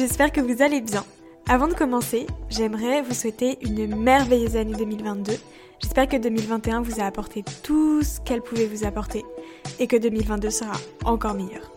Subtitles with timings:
[0.00, 1.04] j'espère que vous allez bien.
[1.46, 5.32] Avant de commencer, j'aimerais vous souhaiter une merveilleuse année 2022.
[5.82, 9.24] J'espère que 2021 vous a apporté tout ce qu'elle pouvait vous apporter
[9.78, 10.72] et que 2022 sera
[11.04, 11.70] encore meilleur.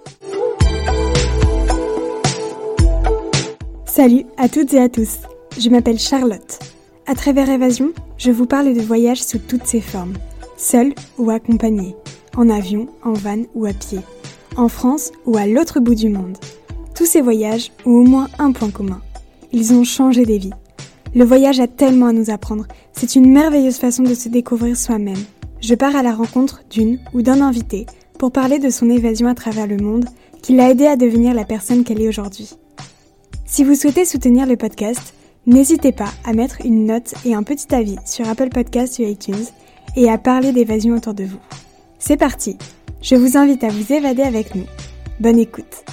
[3.85, 5.17] Salut à toutes et à tous,
[5.59, 6.59] je m'appelle Charlotte.
[7.05, 10.13] À travers Évasion, je vous parle de voyages sous toutes ses formes,
[10.55, 11.93] seul ou accompagné,
[12.37, 13.99] en avion, en van ou à pied,
[14.55, 16.37] en France ou à l'autre bout du monde.
[16.95, 19.01] Tous ces voyages ont au moins un point commun.
[19.51, 20.53] Ils ont changé des vies.
[21.15, 22.67] Le voyage a tellement à nous apprendre.
[22.91, 25.23] C'est une merveilleuse façon de se découvrir soi-même.
[25.59, 27.87] Je pars à la rencontre d'une ou d'un invité
[28.19, 30.05] pour parler de son évasion à travers le monde
[30.41, 32.51] qui l'a aidé à devenir la personne qu'elle est aujourd'hui.
[33.45, 35.13] Si vous souhaitez soutenir le podcast,
[35.47, 39.45] n'hésitez pas à mettre une note et un petit avis sur Apple Podcasts ou iTunes
[39.95, 41.39] et à parler d'évasion autour de vous.
[41.97, 42.57] C'est parti
[43.01, 44.65] Je vous invite à vous évader avec nous.
[45.19, 45.85] Bonne écoute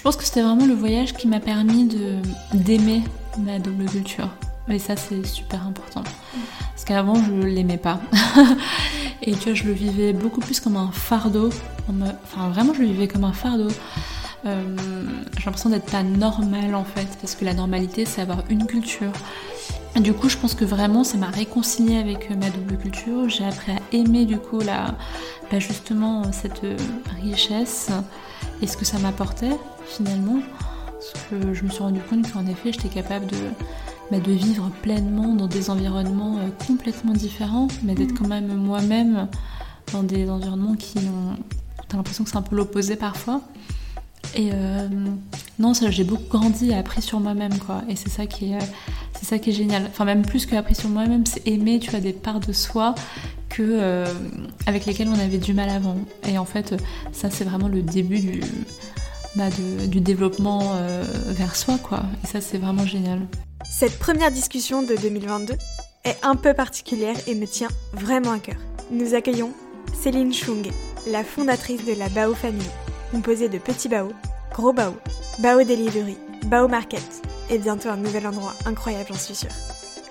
[0.00, 1.86] Je pense que c'était vraiment le voyage qui m'a permis
[2.54, 3.02] d'aimer
[3.36, 4.30] ma double culture.
[4.70, 6.02] Et ça, c'est super important.
[6.70, 8.00] Parce qu'avant, je l'aimais pas.
[9.22, 11.50] Et tu vois, je le vivais beaucoup plus comme un fardeau.
[12.24, 13.68] Enfin, vraiment, je le vivais comme un fardeau.
[14.46, 14.74] Euh,
[15.36, 19.12] j'ai l'impression d'être pas normale en fait, parce que la normalité, c'est avoir une culture.
[19.98, 23.28] Du coup, je pense que vraiment, ça m'a réconcilié avec ma double culture.
[23.28, 24.94] J'ai appris à aimer du coup la,
[25.50, 26.62] bah, justement cette
[27.22, 27.90] richesse
[28.62, 30.40] et ce que ça m'apportait finalement.
[30.84, 33.36] Parce que je me suis rendu compte qu'en effet, j'étais capable de,
[34.10, 39.28] bah, de vivre pleinement dans des environnements euh, complètement différents, mais d'être quand même moi-même
[39.92, 41.36] dans des environnements qui ont.
[41.88, 43.40] T'as l'impression que c'est un peu l'opposé parfois.
[44.38, 44.88] Euh,
[45.60, 47.82] non, j'ai beaucoup grandi et appris sur moi-même, quoi.
[47.86, 48.58] Et c'est ça qui est,
[49.12, 49.84] c'est ça qui est génial.
[49.90, 52.94] Enfin, même plus que appris sur moi-même, c'est aimer, tu des parts de soi
[53.50, 54.06] que euh,
[54.64, 55.98] avec lesquelles on avait du mal avant.
[56.26, 56.74] Et en fait,
[57.12, 58.40] ça, c'est vraiment le début du,
[59.36, 59.50] bah,
[59.86, 62.04] du développement euh, vers soi, quoi.
[62.24, 63.20] Et ça, c'est vraiment génial.
[63.68, 65.54] Cette première discussion de 2022
[66.04, 68.56] est un peu particulière et me tient vraiment à cœur.
[68.90, 69.52] Nous accueillons
[69.92, 70.70] Céline Chung,
[71.06, 72.64] la fondatrice de la Bao Family,
[73.12, 74.10] composée de petits Bao,
[74.52, 74.94] gros Bao,
[75.38, 76.16] Bao Delivery,
[76.46, 77.02] Bao Market
[77.48, 79.50] et bientôt un nouvel endroit incroyable, j'en suis sûre.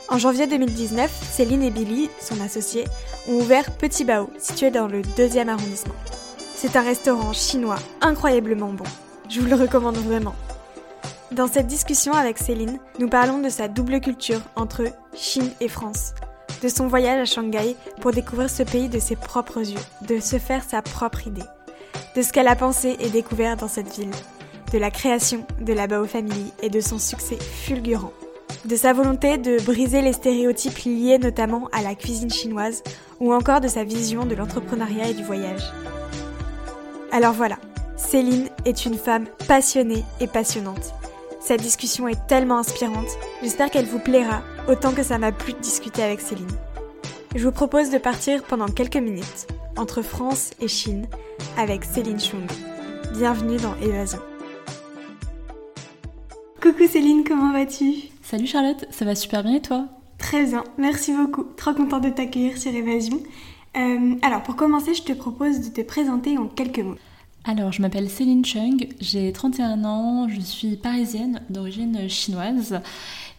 [0.10, 2.86] En janvier 2019, Céline et Billy, son associé,
[3.28, 5.94] ont ouvert Petit Bao, situé dans le deuxième arrondissement.
[6.56, 8.86] C'est un restaurant chinois incroyablement bon
[9.30, 10.36] je vous le recommande vraiment.
[11.32, 16.16] Dans cette discussion avec Céline, nous parlons de sa double culture entre Chine et France,
[16.64, 20.40] de son voyage à Shanghai pour découvrir ce pays de ses propres yeux, de se
[20.40, 21.44] faire sa propre idée,
[22.16, 24.12] de ce qu'elle a pensé et découvert dans cette ville,
[24.72, 28.14] de la création de la Bao Family et de son succès fulgurant,
[28.66, 32.84] de sa volonté de briser les stéréotypes liés notamment à la cuisine chinoise
[33.20, 35.64] ou encore de sa vision de l'entrepreneuriat et du voyage.
[37.12, 37.58] Alors voilà,
[37.97, 40.94] Céline est une femme passionnée et passionnante.
[41.41, 43.09] Cette discussion est tellement inspirante,
[43.41, 46.47] j'espère qu'elle vous plaira autant que ça m'a plu de discuter avec Céline.
[47.36, 49.47] Je vous propose de partir pendant quelques minutes
[49.78, 51.07] entre France et Chine
[51.57, 52.47] avec Céline Chung.
[53.13, 54.19] Bienvenue dans Évasion.
[56.62, 58.09] Coucou Céline, comment vas-tu?
[58.22, 59.85] Salut Charlotte, ça va super bien et toi?
[60.18, 61.46] Très bien, merci beaucoup.
[61.56, 63.19] Trop contente de t'accueillir sur Évasion.
[63.78, 66.97] Euh, alors pour commencer, je te propose de te présenter en quelques mots.
[67.46, 72.81] Alors, je m'appelle Céline Chung, j'ai 31 ans, je suis parisienne d'origine chinoise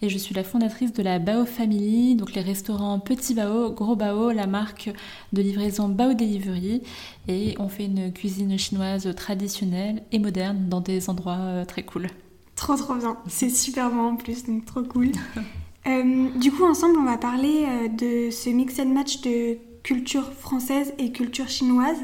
[0.03, 3.97] et je suis la fondatrice de la Bao Family, donc les restaurants Petit Bao, Gros
[3.97, 4.91] Bao, la marque
[5.33, 6.83] de livraison Bao Delivery
[7.29, 12.09] et on fait une cuisine chinoise traditionnelle et moderne dans des endroits euh, très cool.
[12.57, 15.13] Trop trop bien, c'est super bon en plus, donc trop cool.
[15.87, 20.33] Euh, du coup, ensemble, on va parler euh, de ce mix and match de culture
[20.33, 21.99] française et culture chinoise.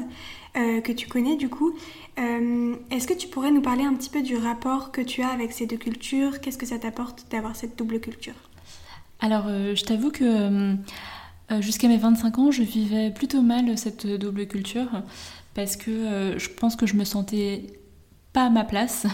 [0.57, 1.73] Euh, que tu connais du coup.
[2.17, 5.27] Euh, est-ce que tu pourrais nous parler un petit peu du rapport que tu as
[5.27, 6.41] avec ces deux cultures?
[6.41, 8.33] Qu'est-ce que ça t'apporte d'avoir cette double culture?
[9.19, 10.75] Alors, euh, je t'avoue que
[11.59, 14.89] jusqu'à mes 25 ans, je vivais plutôt mal cette double culture
[15.53, 17.63] parce que je pense que je me sentais
[18.33, 19.05] pas à ma place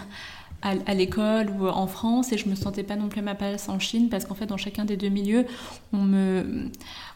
[0.61, 3.67] à, l'école ou en France et je me sentais pas non plus à ma place
[3.67, 5.45] en Chine parce qu'en fait dans chacun des deux milieux
[5.91, 6.69] on me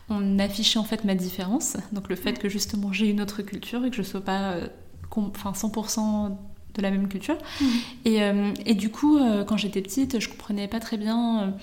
[0.09, 1.77] on affichait en fait ma différence.
[1.92, 4.68] Donc le fait que justement j'ai une autre culture et que je sois pas euh,
[5.15, 6.36] enfin 100%
[6.75, 7.38] de la même culture.
[7.59, 7.65] Mmh.
[8.06, 11.56] et, euh, et, du coup euh, quand j'étais petite je comprenais pas très bien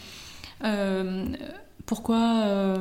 [1.87, 2.77] pourquoi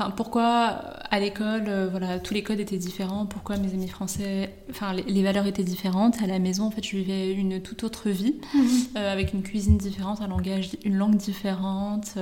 [0.00, 0.80] enfin, pourquoi
[1.10, 5.22] à l'école, euh, voilà, tous les codes étaient différents, pourquoi mes amis français, enfin, les,
[5.22, 6.22] valeurs étaient différentes.
[6.22, 8.68] À la maison, en fait, je vivais une toute autre vie, mhm.
[8.96, 12.14] euh, avec une cuisine différente, un langage, une langue différente,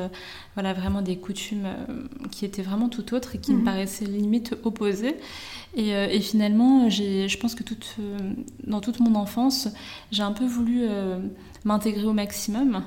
[0.55, 1.69] voilà, vraiment des coutumes
[2.31, 3.65] qui étaient vraiment tout autres et qui me mhm.
[3.65, 5.17] paraissaient limite opposées.
[5.77, 7.97] Et, et finalement, je pense que toute,
[8.67, 9.69] dans toute mon enfance,
[10.11, 10.87] j'ai un peu voulu
[11.65, 12.83] m'intégrer au maximum.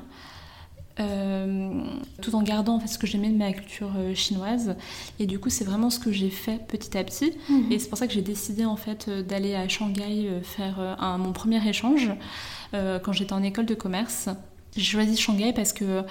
[0.99, 1.83] Euh,
[2.21, 4.75] tout en gardant en fait, ce que j'aimais de ma culture euh, chinoise.
[5.19, 7.33] Et du coup, c'est vraiment ce que j'ai fait petit à petit.
[7.49, 7.71] Mhm.
[7.71, 11.17] Et c'est pour ça que j'ai décidé en fait euh, d'aller à Shanghai faire un,
[11.17, 12.09] mon premier échange
[12.73, 14.29] quand j'étais en école de commerce.
[14.75, 16.03] J'ai choisi Shanghai parce que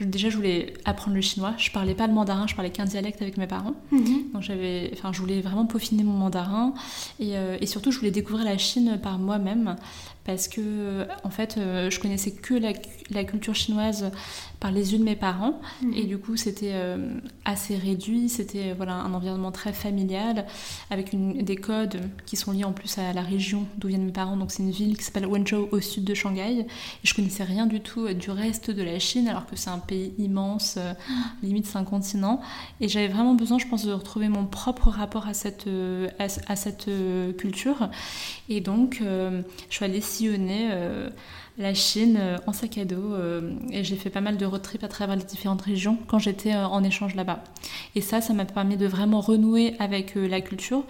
[0.00, 1.54] déjà je voulais apprendre le chinois.
[1.58, 3.74] Je parlais pas le mandarin, je parlais qu'un dialecte avec mes parents.
[3.90, 4.32] Mhm.
[4.32, 6.74] Donc j'avais, enfin, je voulais vraiment peaufiner mon mandarin
[7.20, 9.76] et, et, surtout je voulais découvrir la Chine par moi-même
[10.28, 14.12] parce que en fait euh, je connaissais que la, culture chinoise
[14.60, 15.94] par les yeux de mes parents mhm.
[15.94, 20.44] et du coup c'était euh, assez réduit c'était voilà un environnement très familial
[20.90, 24.36] avec des codes qui sont liés en plus à la région d'où viennent mes parents
[24.36, 26.66] donc c'est une ville qui s'appelle Wenzhou au sud de Shanghai et
[27.02, 29.78] je connaissais rien du tout euh, du reste de la Chine alors que c'est un
[29.78, 31.16] pays immense mhm.
[31.42, 32.40] limite c'est un continent
[32.80, 35.68] et j'avais vraiment besoin je pense de retrouver mon propre rapport à cette
[36.18, 36.90] à, cette
[37.36, 37.88] culture
[38.48, 40.00] et donc je suis allée
[40.78, 41.10] euh,
[41.58, 44.62] la Chine euh, en sac à dos euh, et j'ai fait pas mal de road
[44.62, 47.42] trips à travers les différentes régions quand j'étais en échange là-bas.
[47.96, 50.84] Et ça, ça m'a permis de vraiment renouer avec la culture.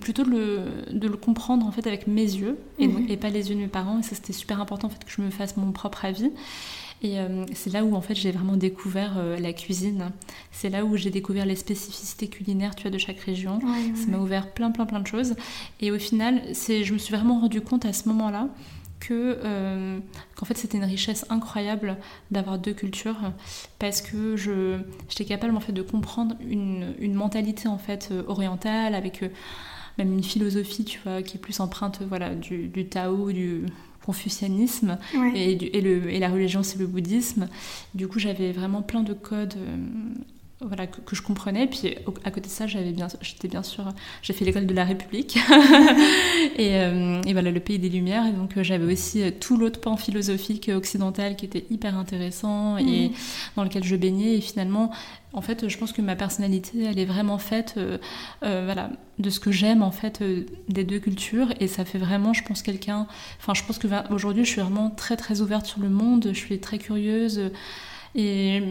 [0.00, 0.60] Plutôt de le,
[0.92, 3.06] de le, comprendre en fait avec mes yeux et, mhm.
[3.08, 5.10] et, pas les yeux de mes parents et ça c'était super important en fait que
[5.10, 6.30] je me fasse mon propre avis
[7.04, 10.10] et euh, c'est là où en fait j'ai vraiment découvert euh, la cuisine.
[10.52, 13.60] C'est là où j'ai découvert les spécificités culinaires tu vois, de chaque région.
[13.94, 15.34] ça m'a ouvert plein plein plein de choses.
[15.80, 18.48] Et au final, je me suis vraiment rendu compte à ce moment-là
[19.06, 19.98] que euh,
[20.36, 21.96] qu'en fait c'était une richesse incroyable
[22.30, 23.32] d'avoir deux cultures
[23.78, 24.78] parce que je
[25.08, 29.22] j'étais capable en fait de comprendre une, une mentalité en fait orientale avec
[29.98, 33.66] même une philosophie tu vois qui est plus empreinte voilà du, du Tao du
[34.04, 34.98] confucianisme
[35.34, 37.48] et, et, le, et, la religion c'est le bouddhisme.
[37.94, 39.76] Du coup j'avais vraiment plein de codes euh,
[40.66, 41.66] voilà, que, je comprenais.
[41.66, 41.94] Puis
[42.24, 43.84] à côté de ça, j'avais bien, j'étais bien sûr,
[44.22, 45.36] j'ai fait l'école de la République
[46.56, 48.26] et, euh, et, voilà le pays des Lumières.
[48.26, 53.08] Et donc euh, j'avais aussi tout l'autre pan philosophique occidental qui était hyper intéressant et
[53.08, 53.12] mmh.
[53.56, 54.34] dans lequel je baignais.
[54.36, 54.90] Et finalement,
[55.32, 57.98] en fait, je pense que ma personnalité, elle est vraiment faite, euh,
[58.40, 60.22] voilà, de ce que j'aime en fait
[60.68, 61.48] des deux cultures.
[61.60, 63.06] Et ça fait vraiment, je pense, quelqu'un.
[63.40, 66.28] Enfin, je pense que aujourd'hui, je suis vraiment très très ouverte sur le monde.
[66.32, 67.50] Je suis très curieuse.
[68.14, 68.62] Et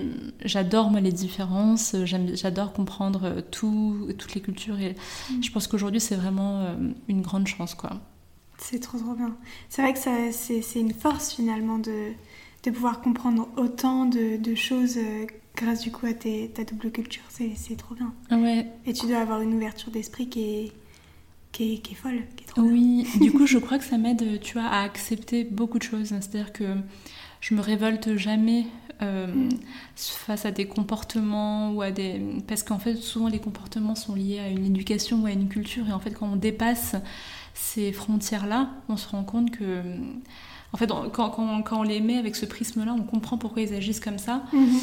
[0.45, 4.95] j'adore moi les différences, j'adore comprendre tout, toutes les cultures et
[5.31, 5.43] mm.
[5.43, 6.75] je pense qu'aujourd'hui c'est vraiment euh,
[7.09, 7.99] une grande chance quoi.
[8.57, 9.35] C'est trop trop bien.
[9.67, 9.99] C'est vrai que
[10.31, 12.11] c'est une force finalement de,
[12.63, 15.25] de pouvoir comprendre autant de, de choses euh,
[15.55, 17.23] grâce du coup à tes, ta double culture.
[17.29, 18.13] C'est trop bien.
[18.31, 18.67] Ouais.
[18.85, 20.71] Et tu dois avoir une ouverture d'esprit qui est,
[21.51, 22.21] qui est, qui est, folle.
[22.37, 25.43] Qui est trop oui, du coup je crois que ça m'aide tu vois, à accepter
[25.43, 26.07] beaucoup de choses.
[26.07, 26.75] C'est-à-dire que
[27.41, 28.65] je me révolte jamais
[29.03, 29.49] euh,
[29.95, 34.39] face à des comportements ou à des parce qu'en fait souvent les comportements sont liés
[34.39, 35.87] à une éducation ou à une culture.
[35.87, 36.95] Et en fait quand on dépasse
[37.53, 39.81] ces frontières là on se rend compte que
[40.71, 43.61] en fait quand, quand, quand on les met avec ce prisme là on comprend pourquoi
[43.61, 44.43] ils agissent comme ça.
[44.53, 44.79] Mhm.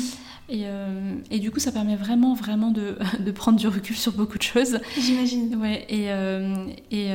[0.49, 4.13] et, euh, et, du coup ça permet vraiment vraiment de, de, prendre du recul sur
[4.13, 4.79] beaucoup de choses.
[4.99, 5.55] J'imagine.
[5.57, 7.09] Ouais et, euh, et,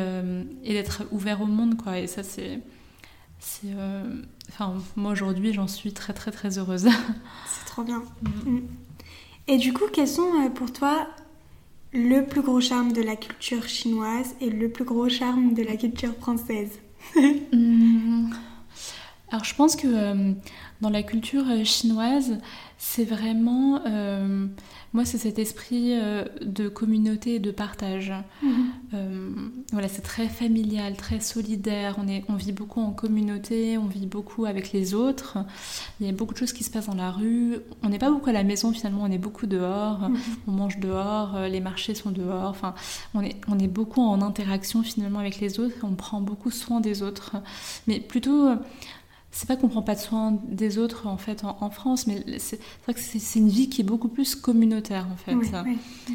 [0.64, 2.00] et d'être ouvert au monde quoi.
[2.00, 2.60] Et ça c'est
[3.46, 3.74] c'est
[4.50, 6.88] Enfin, moi aujourd'hui, j'en suis très très très heureuse.
[7.48, 8.04] C'est trop bien.
[8.22, 8.52] Mm.
[8.52, 8.62] Mm.
[9.48, 11.08] Et du coup, quels sont euh, pour toi
[11.94, 15.78] le plus gros charme de la culture chinoise et le plus gros charme de la
[15.78, 16.72] culture française
[17.16, 18.32] mm.
[19.32, 20.34] Alors, je pense que euh,
[20.82, 22.38] dans la culture euh, chinoise,
[22.78, 23.82] c'est vraiment
[24.96, 28.14] moi, c'est cet esprit euh, de communauté et de partage.
[28.42, 28.52] Mhm.
[28.94, 29.30] Euh,
[29.74, 31.98] voilà, c'est très familial, très solidaire.
[31.98, 35.38] On, est, on vit beaucoup en communauté, on vit beaucoup avec les autres.
[36.00, 37.58] Il y a beaucoup de choses qui se passent dans la rue.
[37.84, 40.00] On n'est pas beaucoup à la maison finalement, on est beaucoup dehors.
[40.00, 40.18] Mhm.
[40.48, 42.50] On mange dehors, euh, les marchés sont dehors.
[42.50, 42.74] Enfin,
[43.14, 45.76] on est, on est beaucoup en interaction finalement avec les autres.
[45.84, 47.36] On prend beaucoup soin des autres.
[47.88, 48.48] Mais plutôt
[49.36, 52.58] c'est pas qu'on prend pas de soin des autres en fait en, France, mais c'est
[52.86, 55.36] vrai que c'est une vie qui est beaucoup plus communautaire en fait.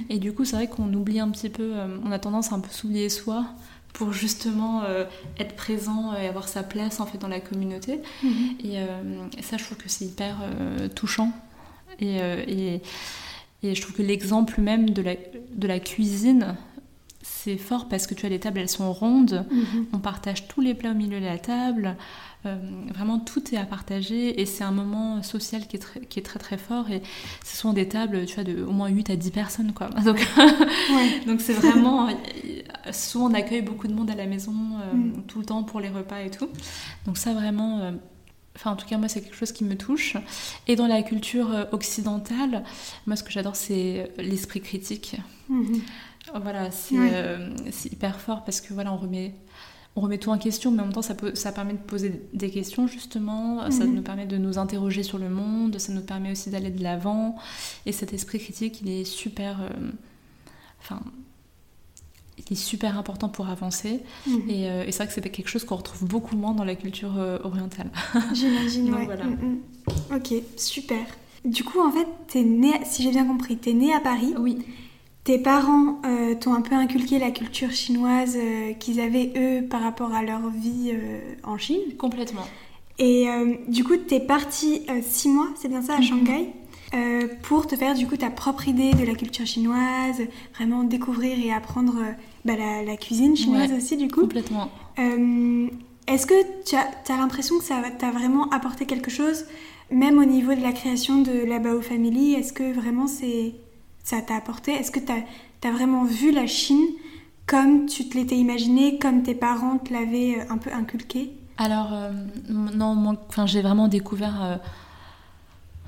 [0.09, 2.55] Et du coup, c'est vrai qu'on oublie un petit peu, euh, on a tendance à
[2.55, 3.45] un peu s'oublier soi
[3.93, 5.05] pour justement euh,
[5.39, 8.00] être présent et avoir sa place en fait dans la communauté.
[8.23, 8.33] Mhm.
[8.65, 10.39] Euh, et, ça, je trouve que c'est hyper
[10.95, 11.31] touchant.
[11.99, 12.17] Et,
[13.62, 15.17] et, je trouve que l'exemple même de la,
[15.55, 16.57] de la cuisine
[17.23, 19.47] c'est fort parce que tu as les tables, elles sont rondes.
[19.50, 19.87] Mhm.
[19.93, 21.97] On partage tous les plats au milieu de la table.
[22.47, 22.57] Euh,
[22.95, 26.23] vraiment, tout est à partager et c'est un moment social qui est, très, qui est
[26.23, 26.91] très très fort.
[26.91, 27.03] Et
[27.45, 29.89] ce sont des tables, tu vois, de au moins 8 à 10 personnes, quoi.
[30.05, 31.21] Donc, Ouais.
[31.27, 32.09] donc c'est vraiment.
[32.93, 35.23] Souvent, on accueille beaucoup de monde à la maison euh, Mm.
[35.29, 36.49] tout le temps pour les repas et tout.
[37.07, 37.81] Donc, ça, vraiment.
[37.81, 37.93] euh,
[38.57, 40.17] Enfin, en tout cas, moi, c'est quelque chose qui me touche.
[40.67, 42.65] Et dans la culture occidentale,
[43.07, 45.17] moi, ce que j'adore, c'est l'esprit critique.
[45.49, 45.81] Mhm.
[46.41, 47.11] Voilà, c'est Ouais.
[47.13, 49.35] euh, c'est hyper fort parce que voilà, on remet,
[49.97, 52.23] on remet tout en question, mais en même temps, ça, peut, ça permet de poser
[52.33, 53.71] des questions, justement.
[53.71, 53.95] Ça Mhm.
[53.95, 57.37] nous permet de nous interroger sur le monde, ça nous permet aussi d'aller de l'avant.
[57.87, 59.61] Et cet esprit critique, il est super.
[59.63, 59.91] euh,
[60.83, 61.01] Enfin.
[62.39, 64.01] il est super important pour avancer.
[64.27, 64.49] Mhm.
[64.49, 66.75] Et, euh, et c'est vrai que c'est quelque chose qu'on retrouve beaucoup moins dans la
[66.75, 67.13] culture
[67.45, 67.91] orientale.
[68.35, 69.05] J'imagine, ouais.
[69.05, 69.25] voilà.
[69.27, 69.59] Mm,
[70.11, 70.17] mm.
[70.17, 71.05] Ok, super.
[71.45, 74.35] Du coup, en fait, t'es né, si j'ai bien compris, t'es né à Paris.
[74.39, 74.59] Oui.
[75.31, 79.81] Tes parents euh, t'ont un peu inculqué la culture chinoise euh, qu'ils avaient eux par
[79.81, 81.79] rapport à leur vie euh, en Chine.
[81.97, 82.43] Complètement.
[82.99, 83.29] Et
[83.69, 86.03] du coup, t'es partie six mois, c'est bien ça, à Mhm.
[86.03, 86.49] Shanghai,
[86.95, 90.21] euh, pour te faire du coup ta propre idée de la culture chinoise,
[90.57, 92.11] vraiment découvrir et apprendre euh,
[92.45, 93.77] bah, la, la cuisine chinoise Ouais.
[93.77, 94.23] aussi du coup.
[94.23, 94.69] Complètement.
[94.99, 95.69] Euh,
[96.09, 96.35] Est-ce que
[96.69, 99.45] tu as, t'as l'impression que ça t'a vraiment apporté quelque chose,
[99.93, 102.35] même au niveau de la création de la Bao Family?
[102.35, 103.55] Est-ce que vraiment c'est
[104.11, 104.73] ça t'a apporté?
[104.73, 106.87] Est-ce que tu as, vraiment vu la Chine
[107.47, 111.33] comme tu te l'étais imaginé, comme tes parents te l'avaient euh, un peu inculqué?
[111.59, 112.11] Alors, euh,
[112.49, 114.57] non, enfin, j'ai vraiment découvert euh,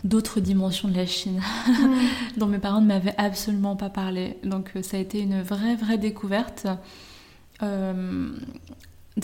[0.05, 1.41] d'autres dimensions de la Chine
[2.37, 4.37] dont mes parents ne m'avaient absolument pas parlé.
[4.45, 6.67] Donc, ça a été une vraie, vraie découverte.
[7.63, 8.31] Euh,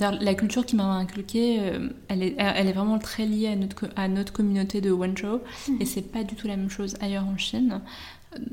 [0.00, 1.60] la culture qui m'a inculquée,
[2.08, 5.40] elle, est, elle est vraiment très liée à notre, co- à notre communauté de Wenzhou.
[5.80, 7.80] Et c'est pas du tout la même chose ailleurs en Chine.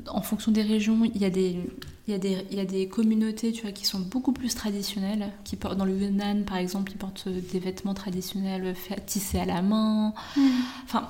[0.08, 1.58] En fonction des régions, il y a des,
[2.06, 4.54] il y a des, il y a des communautés tu vois, qui sont beaucoup plus
[4.54, 5.32] traditionnelles.
[5.44, 8.74] Qui portent, dans le Yunnan, par exemple, ils portent des vêtements traditionnels
[9.06, 10.14] tissés à la main.
[10.84, 11.08] Enfin,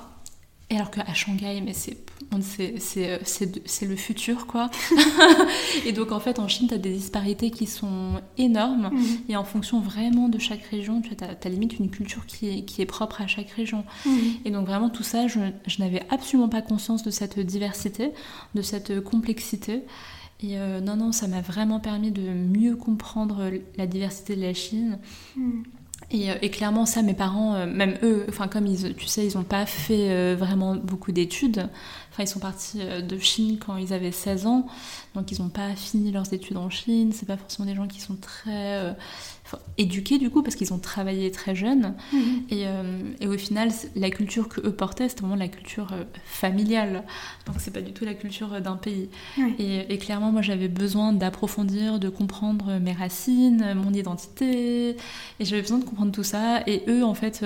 [0.69, 1.97] et alors qu'à Shanghai, mais c'est
[2.33, 4.69] on- c'est c'est euh, c'est le futur quoi.
[5.85, 8.89] et donc en fait en Chine, tu as des disparités qui sont énormes.
[8.91, 9.05] Mhm.
[9.29, 12.81] Et en fonction vraiment de chaque région, tu as, limite une culture qui est, qui
[12.81, 13.85] est propre à chaque région.
[14.05, 14.19] Mhm.
[14.45, 18.11] Et donc vraiment tout ça, je, je n'avais absolument pas conscience de cette diversité,
[18.55, 19.83] de cette complexité.
[20.43, 24.53] Et euh, non, non, ça m'a vraiment permis de mieux comprendre la diversité de la
[24.53, 24.99] Chine.
[25.37, 25.63] Mhm.
[26.09, 29.27] Et, euh, et clairement, ça, mes parents, euh, même eux, enfin comme ils, tu sais,
[29.27, 31.67] ils n'ont pas fait euh, vraiment beaucoup d'études.
[32.11, 34.67] Enfin, ils sont partis de Chine quand ils avaient 16 ans,
[35.13, 37.11] donc ils n'ont pas fini leurs études en Chine.
[37.11, 38.93] C'est pas forcément des gens qui sont très euh,
[39.77, 41.93] éduqués du coup, parce qu'ils ont travaillé très jeunes.
[42.13, 42.43] Mhm.
[42.49, 46.03] Et, euh, et au final, la culture que eux portaient, c'était vraiment la culture euh,
[46.25, 47.03] familiale.
[47.45, 49.09] Donc c'est pas du tout la culture euh, d'un pays.
[49.59, 54.97] Et, et clairement, moi, j'avais besoin d'approfondir, de comprendre mes racines, mon identité.
[55.39, 56.63] Et j'avais besoin de comprendre tout ça.
[56.67, 57.45] Et eux, en fait,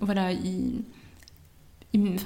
[0.00, 0.82] voilà, ils,
[1.92, 2.18] ils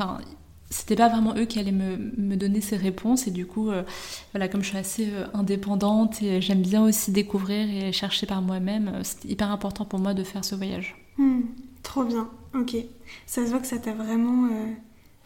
[0.74, 3.28] c'était pas vraiment eux qui allaient me, me donner ces réponses.
[3.28, 3.84] Et du coup, euh,
[4.32, 8.42] voilà, comme je suis assez euh, indépendante et j'aime bien aussi découvrir et chercher par
[8.42, 10.96] moi-même, euh, c'était hyper important pour moi de faire ce voyage.
[11.16, 11.42] Hmm,
[11.84, 12.76] trop bien, ok.
[13.24, 14.66] Ça se voit que ça t'a vraiment, euh,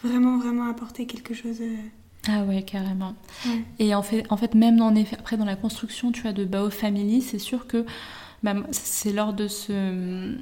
[0.05, 1.61] vraiment, vraiment apporté quelque chose.
[2.29, 3.15] Ah ouais, carrément.
[3.47, 3.65] ouais.
[3.79, 6.69] Et en fait, en fait même effet, après dans la construction tu vois, de Bao
[6.69, 7.87] Family, c'est sûr que
[8.43, 10.35] bah, c'est lors de, ce,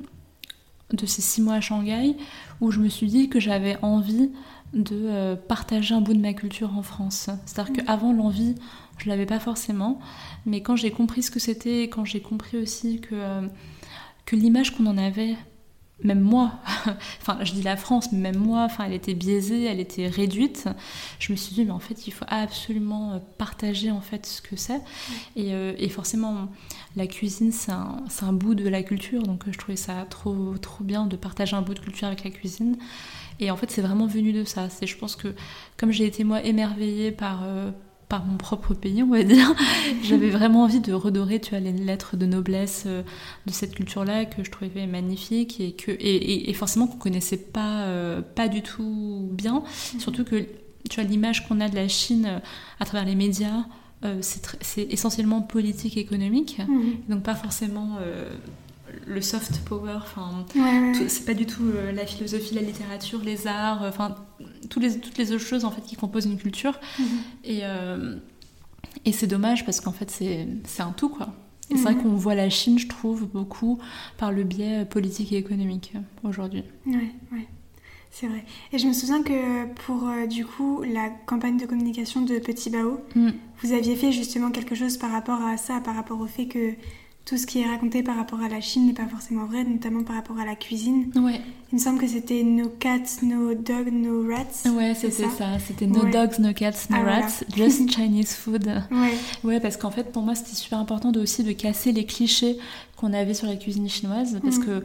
[0.92, 2.16] de ces six mois à Shanghai
[2.60, 4.32] où je me suis dit que j'avais envie
[4.73, 7.30] de euh, partager un bout de ma culture en France.
[7.46, 8.54] C'est-à-dire qu'avant l'envie,
[8.99, 10.00] je l'avais pas forcément,
[10.44, 13.49] mais quand j'ai compris ce que c'était, quand j'ai compris aussi que, euh,
[14.25, 15.37] que l'image qu'on en avait
[16.04, 16.52] même moi,
[17.23, 20.68] enfin je dis la France, mais même moi, enfin elle était biaisée, elle était réduite.
[21.18, 24.42] Je me suis dit mais en fait il faut absolument euh, partager en fait ce
[24.42, 24.80] que c'est.
[25.37, 26.49] Et, euh, et forcément
[26.96, 30.85] la cuisine c'est un, un bout de la culture, donc je trouvais ça trop trop
[30.85, 32.76] bien de partager un bout de culture avec la cuisine.
[33.40, 34.69] Et en fait c'est vraiment venu de ça.
[34.71, 35.28] C'est je pense que
[35.76, 37.71] comme j'ai été moi émerveillée par euh,
[38.09, 39.52] par mon propre pays, on va dire.
[40.05, 43.02] J'avais vraiment envie de redorer, tu vois, les lettres de noblesse euh,
[43.47, 47.37] de cette culture-là que je trouvais magnifique et que et, et- et forcément qu'on connaissait
[47.37, 49.64] pas euh, pas du tout bien.
[49.99, 50.47] Surtout que
[50.88, 52.40] tu vois l'image qu'on a de la Chine
[52.78, 53.64] à travers les médias.
[54.61, 56.93] c'est essentiellement politique et économique, Mhm.
[57.09, 57.97] donc pas forcément
[59.06, 59.94] le soft power.
[59.96, 64.16] Enfin, Ouais, c'est pas du tout euh, la philosophie, la littérature, les arts, euh, enfin
[64.68, 66.78] tous les, toutes les autres choses en fait qui composent une culture.
[66.98, 67.06] Mhm.
[67.44, 68.16] Et, euh,
[69.04, 71.28] et c'est dommage parce qu'en fait c'est c'est un tout quoi.
[71.70, 72.02] Et c'est vrai Mhm.
[72.02, 73.78] qu'on voit la Chine, je trouve, beaucoup
[74.18, 76.62] par le biais politique et économique aujourd'hui.
[76.86, 77.46] Ouais, ouais.
[78.12, 78.44] C'est vrai.
[78.72, 82.70] Et je me souviens que pour euh, du coup la campagne de communication de Petit
[82.70, 83.30] Bao, Mm.
[83.62, 86.72] vous aviez fait justement quelque chose par rapport à ça, par rapport au fait que
[87.26, 90.04] tout ce qui est raconté par rapport à la Chine n'est pas forcément vrai, notamment
[90.04, 91.11] par rapport à la cuisine.
[91.16, 91.40] Ouais,
[91.73, 94.71] Il me semble que c'était no cats, no dog, no rats.
[94.71, 95.59] ouais c'était ça.
[95.59, 96.11] C'était no Ouais.
[96.12, 97.21] dogs, no cats, no Ah, voilà.
[97.23, 98.68] rats, just Chinese food.
[98.92, 99.11] Ouais,
[99.42, 102.59] Ouais, parce qu'en fait, pour moi, c'était super important de, aussi de casser les clichés
[102.97, 104.38] qu'on avait sur la cuisine chinoise.
[104.40, 104.64] Parce Mhm.
[104.64, 104.85] que,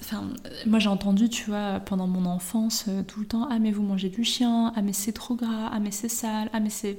[0.00, 0.24] enfin,
[0.66, 3.82] moi, j'ai entendu, tu vois, pendant mon enfance, euh, tout le temps Ah, mais vous
[3.82, 6.98] mangez du chien, ah, mais c'est trop gras, ah, mais c'est sale, ah, mais c'est.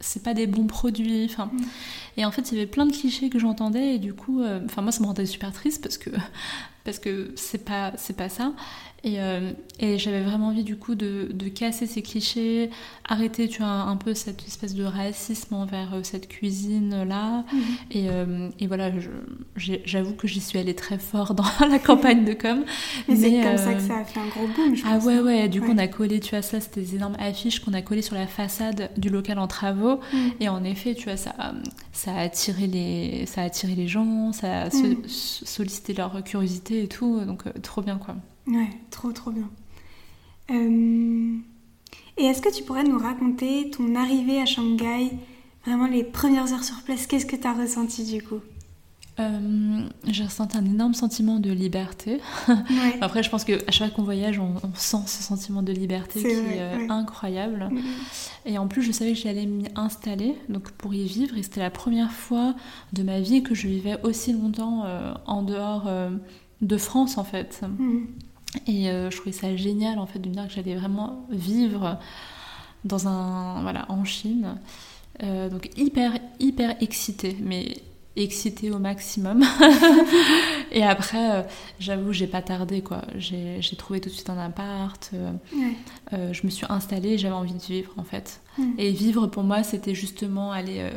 [0.00, 1.24] C'est pas des bons produits.
[1.24, 1.64] Enfin, Mhm.
[2.18, 4.60] et en fait, il y avait plein de clichés que j'entendais et du coup, euh,
[4.82, 6.10] moi, ça me rendait super triste parce que
[6.86, 8.54] parce que c'est pas c'est pas ça.
[9.04, 12.70] Et, euh, et j'avais vraiment envie du coup de, de casser ces clichés,
[13.08, 17.44] arrêter tu vois un peu cette espèce de racisme envers euh, cette cuisine là.
[17.52, 17.60] Mhm.
[17.92, 18.90] Et, euh, et voilà,
[19.56, 22.64] j'avoue que j'y suis allée très fort dans la campagne de com.
[23.08, 25.04] mais, c'est comme ça que ça a fait un gros boom, je Ah pense.
[25.04, 25.74] ouais ouais, du coup Ouais.
[25.74, 28.26] on a collé, tu vois ça, c'était des énormes affiches qu'on a collées sur la
[28.26, 30.00] façade du local en travaux.
[30.12, 30.30] Mhm.
[30.40, 31.34] Et en effet, tu vois, ça,
[31.92, 35.02] ça a attiré les, ça a attiré les gens, ça a so- Mm.
[35.06, 38.16] sollicité leur curiosité et tout, donc euh, trop bien quoi.
[38.46, 39.48] Ouais, trop trop bien.
[40.50, 41.36] Euh,
[42.18, 45.10] Et est-ce que tu pourrais nous raconter ton arrivée à Shanghai,
[45.66, 48.40] vraiment les premières heures sur place, qu'est-ce que tu as ressenti du coup?
[49.18, 52.20] Euh, j'ai ressenti un énorme sentiment de liberté.
[52.48, 52.54] Ouais.
[53.00, 56.20] Après, je pense qu'à chaque fois qu'on voyage, on, on sent ce sentiment de liberté
[56.20, 56.86] qui vrai, est euh, ouais.
[56.90, 57.66] incroyable.
[57.70, 57.82] Mhm.
[58.44, 61.38] Et en plus, je savais que j'allais m'y installer donc pour y vivre.
[61.38, 62.54] Et c'était la première fois
[62.92, 65.88] de ma vie que je vivais aussi longtemps euh, en dehors
[66.60, 67.60] de France, en fait.
[67.62, 68.06] Mhm.
[68.66, 71.98] Et euh, je trouvais ça génial en fait de me dire que j'allais vraiment vivre
[72.84, 74.56] dans un voilà en Chine.
[75.22, 77.76] Euh, donc hyper hyper excitée, mais
[78.16, 79.44] excitée au maximum.
[80.72, 81.42] et après, euh,
[81.78, 83.02] j'avoue, j'ai pas tardé quoi.
[83.16, 85.10] J'ai trouvé tout de suite un appart.
[85.54, 86.32] Ouais.
[86.32, 87.18] je me suis installée.
[87.18, 88.40] J'avais envie de vivre en fait.
[88.58, 88.74] Mhm.
[88.78, 90.90] Et vivre pour moi, c'était justement aller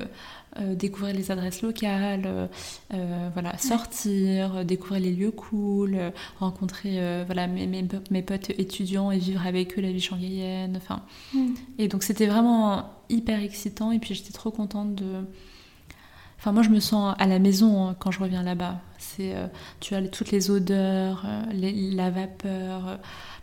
[0.58, 2.48] euh, découvrir les adresses locales, euh,
[2.94, 5.98] euh, voilà, sortir, découvrir les lieux cool,
[6.40, 10.76] rencontrer voilà, mes, mes, mes potes étudiants et vivre avec eux la vie shanghaïenne.
[10.78, 11.02] Enfin,
[11.34, 11.56] Mhm.
[11.78, 15.06] et donc c'était vraiment hyper excitant et puis j'étais trop contente de...
[16.40, 18.80] Enfin moi je me sens à la maison hein, quand je reviens là-bas.
[18.98, 19.48] C'est euh,
[19.82, 22.96] tu as toutes les odeurs, euh, les- la vapeur, euh,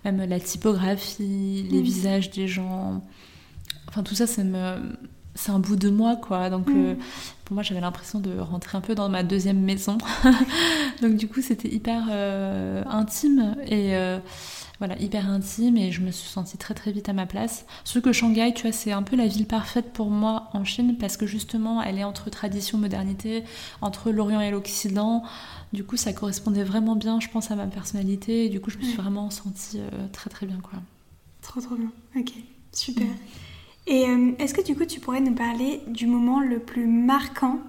[0.05, 1.83] même la typographie, les Mm.
[1.83, 3.03] visages des gens.
[3.89, 4.97] Enfin tout ça ça me
[5.37, 6.51] c'est un bout de moi quoi.
[6.51, 6.75] Donc Mm.
[6.77, 6.95] euh,
[7.45, 9.99] pour moi j'avais l'impression de rentrer un peu dans ma deuxième maison.
[11.03, 14.19] donc du coup c'était hyper euh, intime et euh,
[14.79, 17.65] voilà, hyper intime et je me suis sentie très très vite à ma place.
[17.85, 20.97] Surtout que Shanghai, tu vois, c'est un peu la ville parfaite pour moi en Chine
[20.99, 23.45] parce que justement, elle est entre tradition, modernité,
[23.81, 25.23] entre l'Orient et l'Occident.
[25.73, 28.77] Du coup, ça correspondait vraiment bien, je pense, à ma personnalité et du coup, je
[28.77, 29.03] me suis Ouais.
[29.03, 29.81] vraiment sentie
[30.13, 30.79] très très bien, quoi.
[31.41, 31.91] Trop trop bien.
[32.15, 32.33] Ok,
[32.73, 33.07] super.
[33.07, 33.11] Mm.
[33.87, 37.61] Et euh, est-ce que du coup tu pourrais nous parler du moment le plus marquant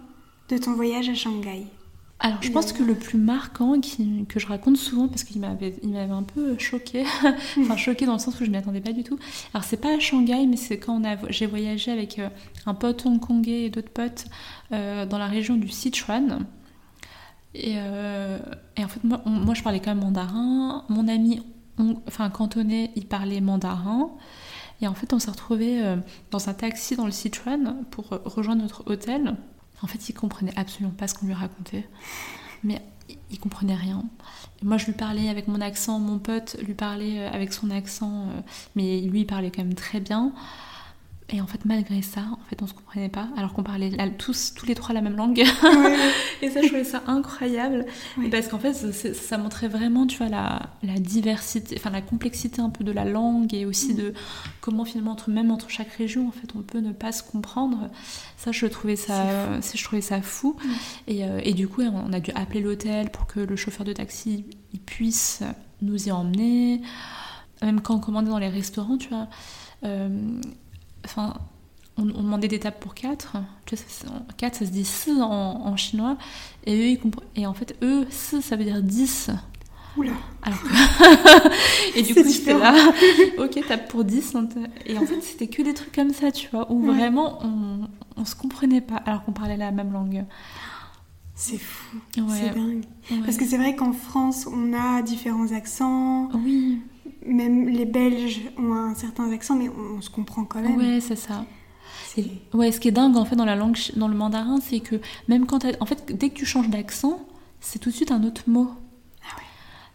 [0.49, 1.67] de ton voyage à Shanghai?
[2.19, 3.79] Alors, je pense que le plus marquant
[4.27, 7.03] que je raconte souvent, parce qu'il m'avait, il m'avait un peu choqué,
[7.59, 9.19] enfin choqué dans le sens où je ne m'y attendais pas du tout.
[9.53, 12.29] Alors, c'est pas à Shanghai, mais c'est quand on a, j'ai voyagé avec euh,
[12.65, 14.25] un pote hongkongais et d'autres potes
[14.71, 16.47] euh, dans la région du Sichuan.
[17.53, 20.85] Et, en fait, moi, je parlais quand même mandarin.
[20.89, 21.41] Mon ami,
[22.07, 24.11] enfin cantonais, il parlait mandarin.
[24.81, 25.97] Et en fait, on s'est retrouvés euh,
[26.31, 29.35] dans un taxi dans le Sichuan pour euh, rejoindre notre hôtel.
[29.81, 31.87] En fait, il comprenait absolument pas ce qu'on lui racontait.
[32.63, 32.81] Mais
[33.31, 34.03] il- comprenait rien.
[34.63, 38.27] Moi, je lui parlais avec mon accent, mon pote lui parlait euh, avec son accent,
[38.75, 40.31] mais lui, il parlait quand même très bien.
[41.29, 44.09] Et en fait, malgré ça, en fait, on se comprenait pas, alors qu'on parlait la-
[44.09, 45.39] tous, tous les trois la même langue.
[46.41, 47.85] Et ça, je trouvais ça incroyable.
[48.17, 48.29] Oui.
[48.29, 52.69] Parce qu'en fait, ça montrait vraiment, tu vois, la, la diversité, enfin la complexité un
[52.69, 54.13] peu de la langue et aussi de
[54.61, 57.89] comment finalement, entre, même entre chaque région, en fait, on peut ne pas se comprendre.
[58.37, 60.55] Ça, je trouvais ça, je trouvais ça fou.
[61.07, 63.91] Et, euh, et du coup, on a dû appeler l'hôtel pour que le chauffeur de
[63.91, 65.43] taxi il puisse
[65.81, 66.81] nous y emmener.
[67.61, 69.27] Même quand on commandait dans les restaurants, tu vois.
[69.83, 70.39] euh,
[71.07, 71.33] Enfin,
[71.97, 73.37] on, on demandait des tables pour 4.
[73.65, 75.29] Tu vois, ça, 4, ça se dit 6 en,
[75.65, 76.17] en chinois.
[76.65, 76.97] Et eux,
[77.35, 79.31] ils Et en fait, eux, 6, ça veut dire 10.
[79.97, 80.11] Oula.
[80.43, 81.97] Alors que...
[81.97, 82.75] et du coup, j'étais là,
[83.39, 84.35] ok, tape pour 10.
[84.35, 86.93] on te- Et en fait, c'était que des trucs comme ça, tu vois, où Ouais.
[86.95, 90.23] vraiment, on, on se comprenait pas, alors qu'on parlait la même langue.
[91.33, 92.23] C'est fou, Ouais.
[92.39, 92.83] c'est dingue.
[93.11, 93.17] Ouais.
[93.25, 96.29] Parce que c'est vrai qu'en France, on a différents accents.
[96.33, 96.79] Oui,
[97.25, 100.77] Même les Belges ont un certain accent, mais on, on se comprend quand même.
[100.77, 101.45] ouais, c'est ça.
[102.53, 104.95] Ouais, ce qui est dingue en fait dans la langue, dans le mandarin, c'est que
[105.27, 107.19] même quand en fait, dès que tu changes d'accent,
[107.61, 108.69] c'est tout de suite un autre mot.
[109.21, 109.43] Ah ouais.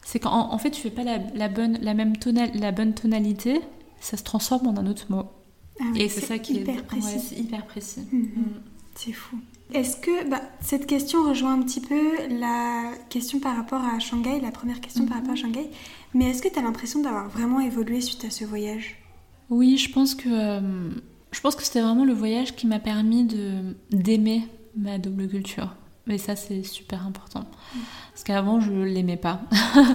[0.04, 3.60] C'est qu'en en fait, tu fais pas la, bonne, la même tonal, la bonne tonalité,
[4.00, 5.24] ça se transforme en un autre mot.
[5.80, 7.34] Ah et c'est ça qui hyper est précis.
[7.36, 8.02] hyper précis.
[8.12, 8.20] Mhm.
[8.20, 8.44] Mm.
[8.94, 9.38] C'est fou.
[9.72, 14.40] Est-ce que bah, cette question rejoint un petit peu la question par rapport à Shanghai,
[14.40, 15.38] la première question par rapport à mhm.
[15.38, 15.70] Shanghai,
[16.14, 18.96] mais est-ce que tu as l'impression d'avoir vraiment évolué suite à ce voyage?
[19.48, 20.90] Oui, je pense que euh,
[21.32, 23.26] je pense que c'était vraiment le voyage qui m'a permis
[23.90, 24.42] d'aimer
[24.76, 25.74] ma double culture.
[26.08, 27.46] Et ça, c'est super important.
[28.12, 29.40] Parce qu'avant, je l'aimais pas.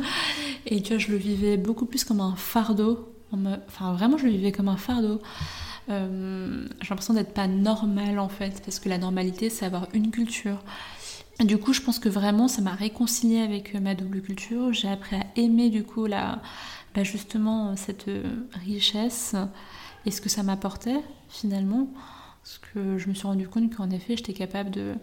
[0.65, 3.13] et tu vois, je le vivais beaucoup plus comme un fardeau.
[3.31, 5.19] Enfin, vraiment, je le vivais comme un fardeau.
[5.89, 10.11] Euh, j'ai l'impression d'être pas normale en fait, parce que la normalité, c'est avoir une
[10.11, 10.59] culture.
[11.39, 14.73] du coup, je pense que vraiment, ça m'a réconcilié avec euh, ma double culture.
[14.73, 16.41] J'ai appris à aimer du coup la,
[16.93, 18.23] bah, justement cette euh,
[18.65, 19.35] richesse
[20.05, 21.87] et ce que ça m'apportait finalement.
[22.43, 24.93] Parce que je me suis rendu compte qu'en effet, j'étais capable de,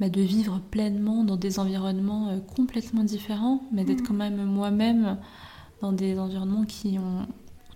[0.00, 4.06] bah, de vivre pleinement dans des environnements complètement différents, mais d'être mmh.
[4.06, 5.18] quand même moi-même
[5.80, 7.26] dans des environnements qui ont.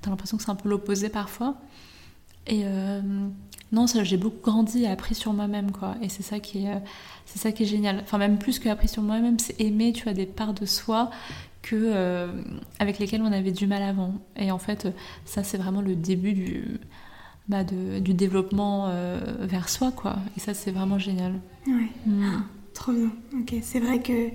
[0.01, 1.57] T'as l'impression que c'est un peu l'opposé parfois.
[2.46, 3.00] Et euh,
[3.72, 5.96] non, j'ai beaucoup grandi et appris sur moi-même, quoi.
[6.02, 6.78] Et c'est ça qui est, euh,
[7.24, 8.00] c'est ça qui est génial.
[8.02, 11.11] Enfin, même plus que appris sur moi-même, c'est aimer, tu as des parts de soi
[11.62, 12.28] que euh,
[12.78, 14.14] avec lesquelles on avait du mal avant.
[14.37, 14.88] Et en fait,
[15.24, 16.80] ça, c'est vraiment le début du,
[17.48, 18.92] bah, de, du développement
[19.40, 20.16] vers soi, quoi.
[20.37, 21.35] Et ça, c'est vraiment génial.
[21.66, 21.90] Ouais.
[22.06, 22.42] Mm.
[22.74, 23.11] trop bien.
[23.32, 24.30] Ok, c'est vrai que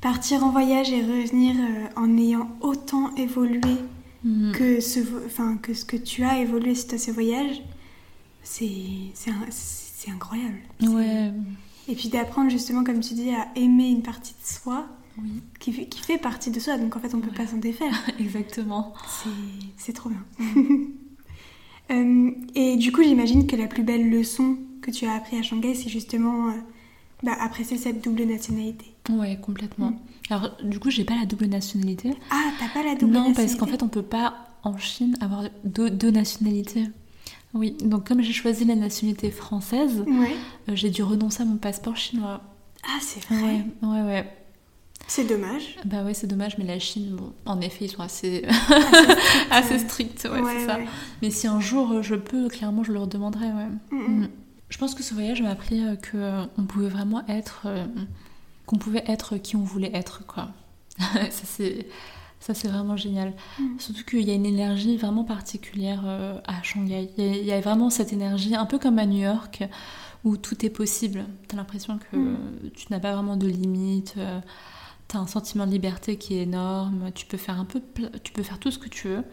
[0.00, 1.54] partir en voyage et revenir
[1.94, 3.78] en ayant autant évolué
[4.24, 4.52] Mm.
[4.52, 7.62] que, ce, enfin, que ce que tu as évolué suite à ce voyage,
[8.42, 8.70] c'est
[10.08, 10.58] incroyable.
[10.82, 11.32] Ouais.
[11.88, 14.86] Et puis d'apprendre justement, comme tu dis, à aimer une partie de soi
[15.18, 15.42] oui.
[15.58, 16.78] qui, fait, qui fait partie de soi.
[16.78, 17.92] Donc en fait, on ne peut pas s'en défaire.
[18.20, 18.94] Exactement.
[19.76, 20.24] C'est trop bien.
[21.90, 25.42] Euh, et du coup, j'imagine que la plus belle leçon que tu as appris à
[25.42, 26.52] Shanghai, c'est justement euh,
[27.22, 28.86] bah, apprécier cette double nationalité.
[29.10, 29.90] Ouais, complètement.
[29.90, 29.98] Mm.
[30.30, 32.14] Alors, du coup, j'ai pas la double nationalité.
[32.30, 35.16] Ah, t'as pas la double nationalité Non, parce qu'en fait, on peut pas en Chine
[35.20, 36.88] avoir deux, nationalités.
[37.54, 41.96] Oui, donc comme j'ai choisi la nationalité française, euh, j'ai dû renoncer à mon passeport
[41.96, 42.40] chinois.
[42.84, 44.38] Ah, c'est vrai Ouais, ouais, ouais.
[45.06, 45.76] C'est dommage.
[45.84, 48.46] Bah ouais, c'est dommage, mais la Chine, bon, en effet, ils sont assez,
[49.50, 50.78] assez stricts, ouais, c'est ça.
[51.20, 53.98] Mais si un jour je peux, clairement, je leur demanderai, ouais.
[53.98, 54.28] Mm.
[54.70, 56.18] Je pense que ce voyage m'a appris euh, qu'on
[56.62, 57.66] euh, pouvait vraiment être
[58.66, 60.50] qu'on pouvait être qui on voulait être, quoi.
[60.98, 61.86] ça, c'est.
[62.42, 63.34] Ça, c'est vraiment génial.
[63.60, 63.78] Mm.
[63.78, 67.08] Surtout qu'il y a une énergie vraiment particulière euh, à Shanghai.
[67.16, 69.62] Il y, a, vraiment cette énergie, un peu comme à New York,
[70.24, 71.24] où tout est possible.
[71.48, 72.70] Tu as l'impression que mm.
[72.74, 74.14] tu n'as pas vraiment de limites.
[74.16, 74.40] Euh,
[75.08, 77.12] tu as un sentiment de liberté qui est énorme.
[77.14, 77.80] Tu peux faire un peu,
[78.24, 79.24] tu peux faire tout ce que tu veux.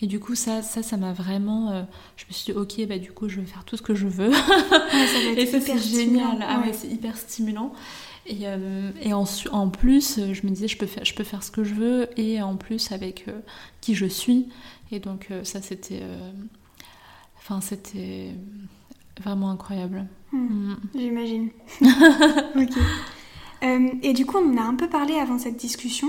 [0.00, 1.72] Et du coup, ça, ça, ça m'a vraiment.
[1.72, 1.82] Euh,
[2.16, 4.06] je me suis dit, ok, bah du coup, je vais faire tout ce que je
[4.06, 4.30] veux.
[5.36, 6.44] et ça, c'est génial.
[6.46, 7.72] Ah ouais, c'est hyper stimulant.
[8.28, 11.42] Et, euh, et en, en, plus, je me disais, je peux, faire, je peux faire
[11.42, 13.40] ce que je veux, et en plus avec euh,
[13.80, 14.48] qui je suis.
[14.92, 16.02] Et donc, euh, ça, c'était.
[17.38, 18.32] Enfin, c'était
[19.22, 20.06] vraiment incroyable.
[20.32, 20.76] Hmm, mm.
[20.94, 21.48] J'imagine.
[21.80, 22.76] ok.
[24.02, 26.08] et du coup, on a un peu parlé avant cette discussion.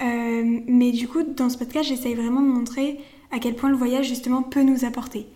[0.00, 2.98] mais du coup, dans ce podcast, j'essaye vraiment de montrer
[3.30, 5.28] à quel point le voyage, justement, peut nous apporter.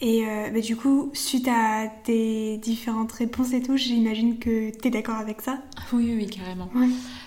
[0.00, 4.88] Et euh, bah, du coup, suite à tes différentes réponses et tout, j'imagine que tu
[4.88, 5.58] es d'accord avec ça?
[5.92, 6.70] Oui, oui, carrément.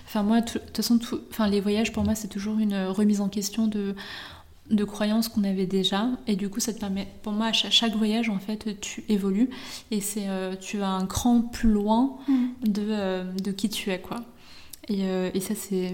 [0.05, 3.27] Enfin, moi, de toute façon, enfin, les voyages, pour moi, c'est toujours une remise en
[3.27, 3.93] question de,
[4.69, 6.07] de croyances qu'on avait déjà.
[6.27, 9.49] Et du coup, ça te permet, pour moi, à chaque, voyage, en fait, tu évolues.
[9.91, 12.47] Et c'est, euh, tu vas un cran plus loin mm.
[12.63, 14.23] de, euh, de qui tu es, quoi.
[14.87, 15.03] Et,
[15.33, 15.93] et ça, c'est.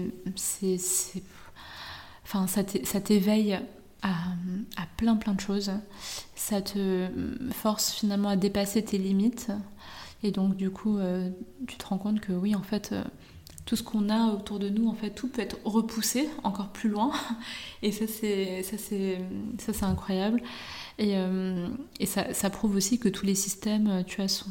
[2.24, 3.58] Enfin, ça t'éveille
[4.02, 4.12] à,
[4.96, 5.70] plein plein de choses.
[6.34, 7.08] Ça te
[7.52, 9.50] force finalement à dépasser tes limites.
[10.22, 11.30] Et donc du coup, euh,
[11.66, 13.04] tu te rends compte que oui, en fait, euh,
[13.66, 16.88] tout ce qu'on a autour de nous, en fait, tout peut être repoussé encore plus
[16.88, 17.12] loin.
[17.82, 19.18] Et ça, c'est ça, c'est
[19.58, 20.42] ça, c'est incroyable.
[20.98, 21.68] Et, euh,
[22.00, 24.50] et ça, ça, prouve aussi que tous les systèmes, tu vois, sont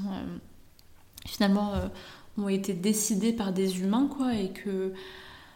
[1.26, 1.74] finalement
[2.38, 4.94] ont été décidés par des humains, quoi, et que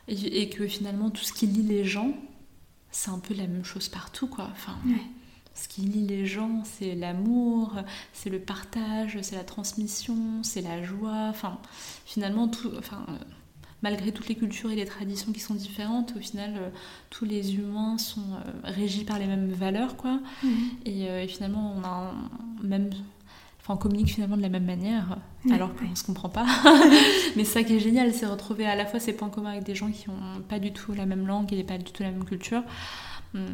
[0.09, 2.13] et que finalement tout ce qui lie les gens
[2.91, 4.49] c'est un peu la même chose partout, quoi.
[4.51, 4.77] Enfin,
[5.53, 7.75] Ce qui lie les gens, c'est l'amour,
[8.13, 11.27] c'est le partage, c'est la transmission, c'est la joie.
[11.29, 11.59] Enfin,
[12.05, 13.13] finalement, tout, enfin, euh,
[13.81, 16.69] malgré toutes les cultures et les traditions qui sont différentes, au final, euh,
[17.09, 20.19] tous les humains sont euh, régis par les mêmes valeurs, quoi.
[20.43, 20.69] Mhm.
[20.85, 22.13] Et, finalement, on a
[22.63, 22.89] même
[23.61, 25.19] Enfin, on communique finalement de la même manière,
[25.51, 26.47] alors qu'on ne se comprend pas.
[27.35, 29.75] Mais ça qui est génial, c'est retrouver à la fois ces points communs avec des
[29.75, 32.25] gens qui n'ont pas du tout la même langue et pas du tout la même
[32.25, 32.63] culture.
[33.35, 33.45] Hum.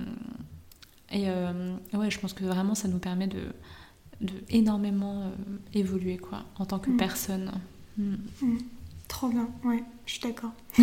[1.11, 3.43] Et euh, ouais, je pense que vraiment ça nous permet de,
[4.21, 5.29] de énormément euh,
[5.73, 6.97] évoluer quoi, en tant que mm.
[6.97, 7.51] personne.
[7.97, 8.15] Mm.
[8.41, 8.57] Mm.
[9.07, 10.51] Trop bien, ouais, je suis d'accord.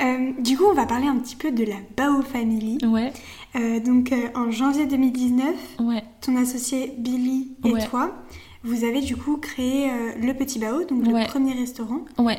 [0.00, 2.78] Euh, du coup, on va parler un petit peu de la Bao Family.
[2.86, 3.12] Ouais.
[3.56, 6.02] Euh, donc, euh, en janvier 2019, Ouais.
[6.20, 7.84] ton associé Billy et Ouais.
[7.86, 8.14] toi,
[8.62, 11.26] vous avez du coup créé le Petit Bao, donc le Ouais.
[11.26, 12.00] premier restaurant.
[12.18, 12.38] Ouais.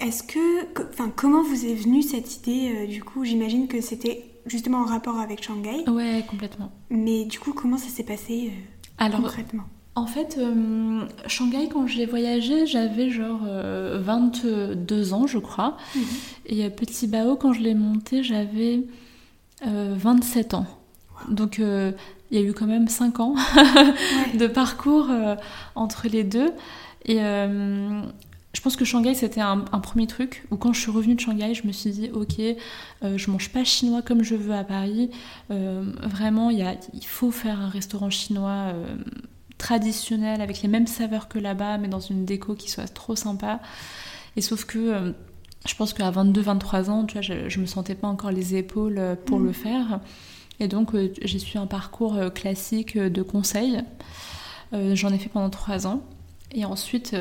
[0.00, 4.78] Est-ce que, enfin, comment vous est venue cette idée Du coup, j'imagine que c'était justement
[4.78, 6.70] en rapport avec Shanghai, Ouais, complètement.
[6.90, 8.52] mais du coup, comment ça s'est passé
[8.98, 9.64] Alors, concrètement?
[9.98, 15.76] En fait, euh, Shanghai, quand j'ai voyagé, j'avais genre euh, 22 ans, je crois.
[15.94, 16.02] Mhm.
[16.46, 18.84] Et euh, Petit Bao, quand je l'ai monté, j'avais
[19.66, 20.66] euh, 27 ans.
[21.28, 21.92] Donc, euh,
[22.30, 23.34] il y a eu quand même 5 ans
[24.38, 25.34] de parcours euh,
[25.74, 26.52] entre les deux.
[27.04, 28.00] Et euh,
[28.54, 31.20] je pense que Shanghai, c'était un, un premier truc où quand je suis revenue de
[31.20, 34.64] Shanghai, je me suis dit, ok, euh, je mange pas chinois comme je veux à
[34.64, 35.10] Paris.
[35.50, 38.96] Euh, vraiment, il, y a, il faut faire un restaurant chinois euh,
[39.58, 43.60] traditionnel avec les mêmes saveurs que là-bas, mais dans une déco qui soit trop sympa.
[44.36, 44.78] Et sauf que...
[44.78, 45.12] euh,
[45.66, 48.98] je pense qu'à 22-23 ans, tu vois, je, je me sentais pas encore les épaules
[48.98, 49.46] euh, pour Mhm.
[49.46, 50.00] le faire.
[50.60, 53.82] Et donc, euh, j'ai suivi un parcours classique de conseil.
[54.72, 56.02] J'en ai fait pendant trois ans.
[56.52, 57.16] Et ensuite,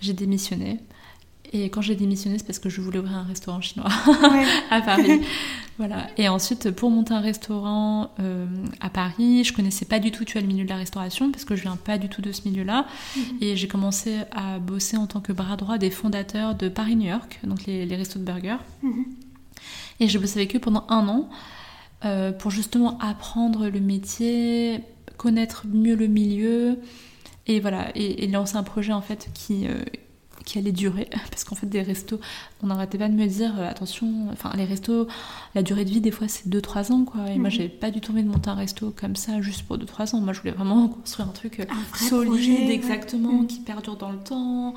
[0.00, 0.78] j'ai démissionné.
[1.54, 4.46] Et quand j'ai démissionné, c'est parce que je voulais ouvrir un restaurant chinois Ouais.
[4.70, 5.20] à Paris.
[5.78, 6.06] voilà.
[6.16, 8.46] Et ensuite, pour monter un restaurant euh,
[8.80, 11.44] à Paris, je connaissais pas du tout tu vois, le milieu de la restauration parce
[11.44, 12.86] que je viens pas du tout de ce milieu-là.
[13.42, 17.40] Et j'ai commencé à bosser en tant que bras droit des fondateurs de Paris-New York,
[17.44, 18.56] donc les, les restos de burgers.
[18.82, 19.04] Mhm.
[20.00, 21.28] Et j'ai bossé avec eux pendant un an
[22.04, 24.80] euh, pour justement apprendre le métier,
[25.18, 26.78] connaître mieux le milieu
[27.46, 29.84] et voilà, et, et lancer un projet en fait qui, euh,
[30.44, 31.08] qui allait durer.
[31.30, 32.20] Parce qu'en fait, des restos,
[32.62, 35.06] on n'arrêtait pas de me dire euh, attention, enfin, les restos,
[35.54, 37.28] la durée de vie, des fois, c'est 2-3 ans quoi.
[37.30, 37.50] Et moi, Mhm.
[37.54, 40.20] j'ai pas du tout envie de monter un resto comme ça juste pour 2-3 ans.
[40.20, 42.70] Moi, je voulais vraiment construire un truc euh, Un solide, projet, ouais.
[42.74, 43.46] exactement, Mhm.
[43.46, 44.74] qui perdure dans le temps.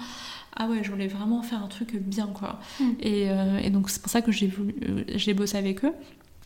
[0.58, 2.60] Ah ouais, je voulais vraiment faire un truc bien, quoi.
[2.80, 2.84] Mm.
[3.01, 4.73] Et, euh, et donc, c'est pour ça que j'ai voulu,
[5.15, 5.91] j'ai bossé avec eux.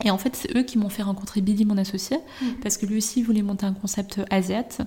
[0.03, 2.45] Et en fait, c'est eux qui m'ont fait rencontrer Billy, mon associé, Mm.
[2.63, 4.81] parce que lui aussi voulait monter un concept asiate.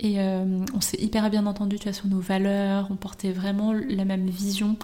[0.00, 2.88] Et euh, on s'est hyper bien entendu, tu vois, sur nos valeurs.
[2.90, 4.76] On portait vraiment la même vision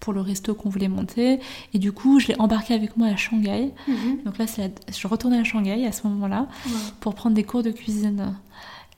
[0.00, 1.40] pour le resto qu'on voulait monter.
[1.72, 3.72] Et du coup, je l'ai embarqué avec moi à Shanghai.
[3.88, 4.18] Mhm.
[4.24, 6.48] Donc là, la- je retournée à Shanghai à ce moment-là
[7.00, 8.34] pour prendre des cours de cuisine.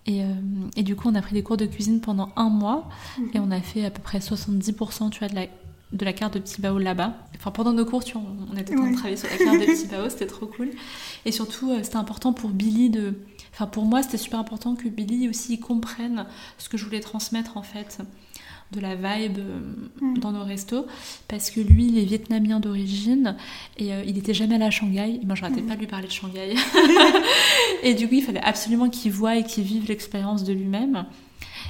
[0.06, 0.26] Et, euh,
[0.74, 3.28] et du coup, on a pris des cours de cuisine pendant un mois Mhm.
[3.34, 5.42] et on a fait à peu près 70% tu vois, de, la,
[5.92, 7.14] de la carte de Petit Bao là-bas.
[7.36, 8.22] Enfin, pendant nos cours, tu vois,
[8.52, 10.70] on était en train de travailler sur la carte de Petit Bao, c'était trop cool.
[11.24, 13.14] Et surtout, euh, c'était important pour Billy de.
[13.54, 16.26] Enfin, pour moi, c'était super important que Billy aussi comprenne
[16.58, 17.98] ce que je voulais transmettre en fait
[18.70, 19.60] de la vibe euh,
[20.02, 20.18] Mhm.
[20.18, 20.84] dans nos restos
[21.26, 23.34] parce que lui il est vietnamien d'origine
[23.78, 25.68] et euh, il était jamais allé à Shanghai et moi je n'arrêtais Mhm.
[25.68, 26.54] pas de lui parler de Shanghai
[27.82, 31.06] et du coup il fallait absolument qu'il voie et qu'il vive l'expérience de lui-même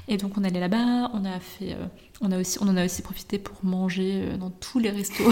[0.09, 1.87] et donc on allait là-bas on a fait euh,
[2.21, 5.31] on a aussi on en a aussi profité pour manger euh, dans tous les restos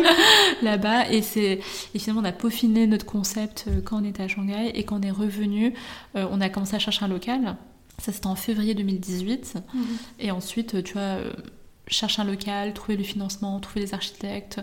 [0.62, 1.10] là-bas.
[1.10, 1.60] Et c'est
[1.94, 4.98] et finalement on a peaufiné notre concept euh, quand on était à Shanghai et quand
[4.98, 5.74] on est revenu
[6.16, 7.56] euh, on a commencé à chercher un local.
[7.98, 9.84] Ça c'était en février 2018 Mhm.
[10.18, 11.18] et ensuite, tu vois,
[11.86, 14.60] chercher un local, trouver le financement, trouver les architectes,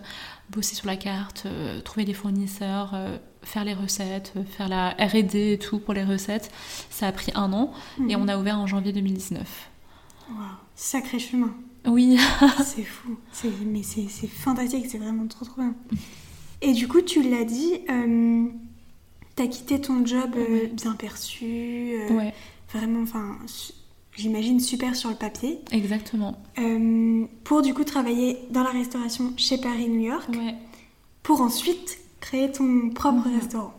[0.50, 4.90] bosser sur la carte, euh, trouver les fournisseurs, euh, faire les recettes, euh, faire la
[5.00, 6.52] RD et tout pour les recettes.
[6.90, 7.72] Ça a pris un an
[8.10, 8.22] et Mhm.
[8.24, 9.70] on a ouvert en janvier 2019.
[10.30, 10.36] Wow.
[10.76, 11.54] Sacré chemin.
[11.86, 12.18] Oui,
[12.66, 13.18] c'est fou.
[13.66, 15.76] Mais c'est fantastique, c'est vraiment trop trop bien.
[16.62, 17.80] Et du coup, tu l'as dit,
[19.36, 20.68] t'as quitté ton job Ouais.
[20.74, 22.34] bien perçu, ouais,
[22.74, 23.38] vraiment, enfin,
[24.16, 26.38] j'imagine super sur le papier, exactement.
[26.60, 30.56] euh, pour du coup travailler dans la restauration chez Paris New York, Ouais.
[31.24, 33.74] pour ensuite créer ton propre restaurant.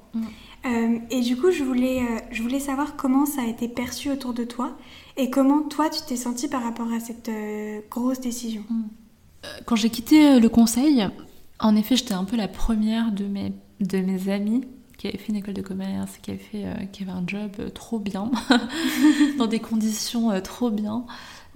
[0.65, 4.11] Euh, et du coup, je voulais, euh, je voulais savoir comment ça a été perçu
[4.11, 4.77] autour de toi
[5.17, 7.31] et comment toi tu t'es senti par rapport à cette
[7.91, 8.63] grosse décision.
[9.67, 11.05] Quand j'ai quitté le conseil,
[11.59, 14.63] en effet, j'étais un peu la première de mes, de mes amis
[15.03, 17.51] qui avait fait une école de commerce, qui avait, fait, euh, qui avait un job
[17.59, 18.31] euh, trop bien,
[19.39, 21.05] dans des conditions euh, trop bien.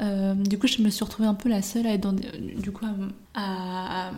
[0.01, 2.29] Euh, du coup, je me suis retrouvée un peu la seule à être dans des-
[2.57, 2.85] du coup,
[3.35, 4.11] à, à-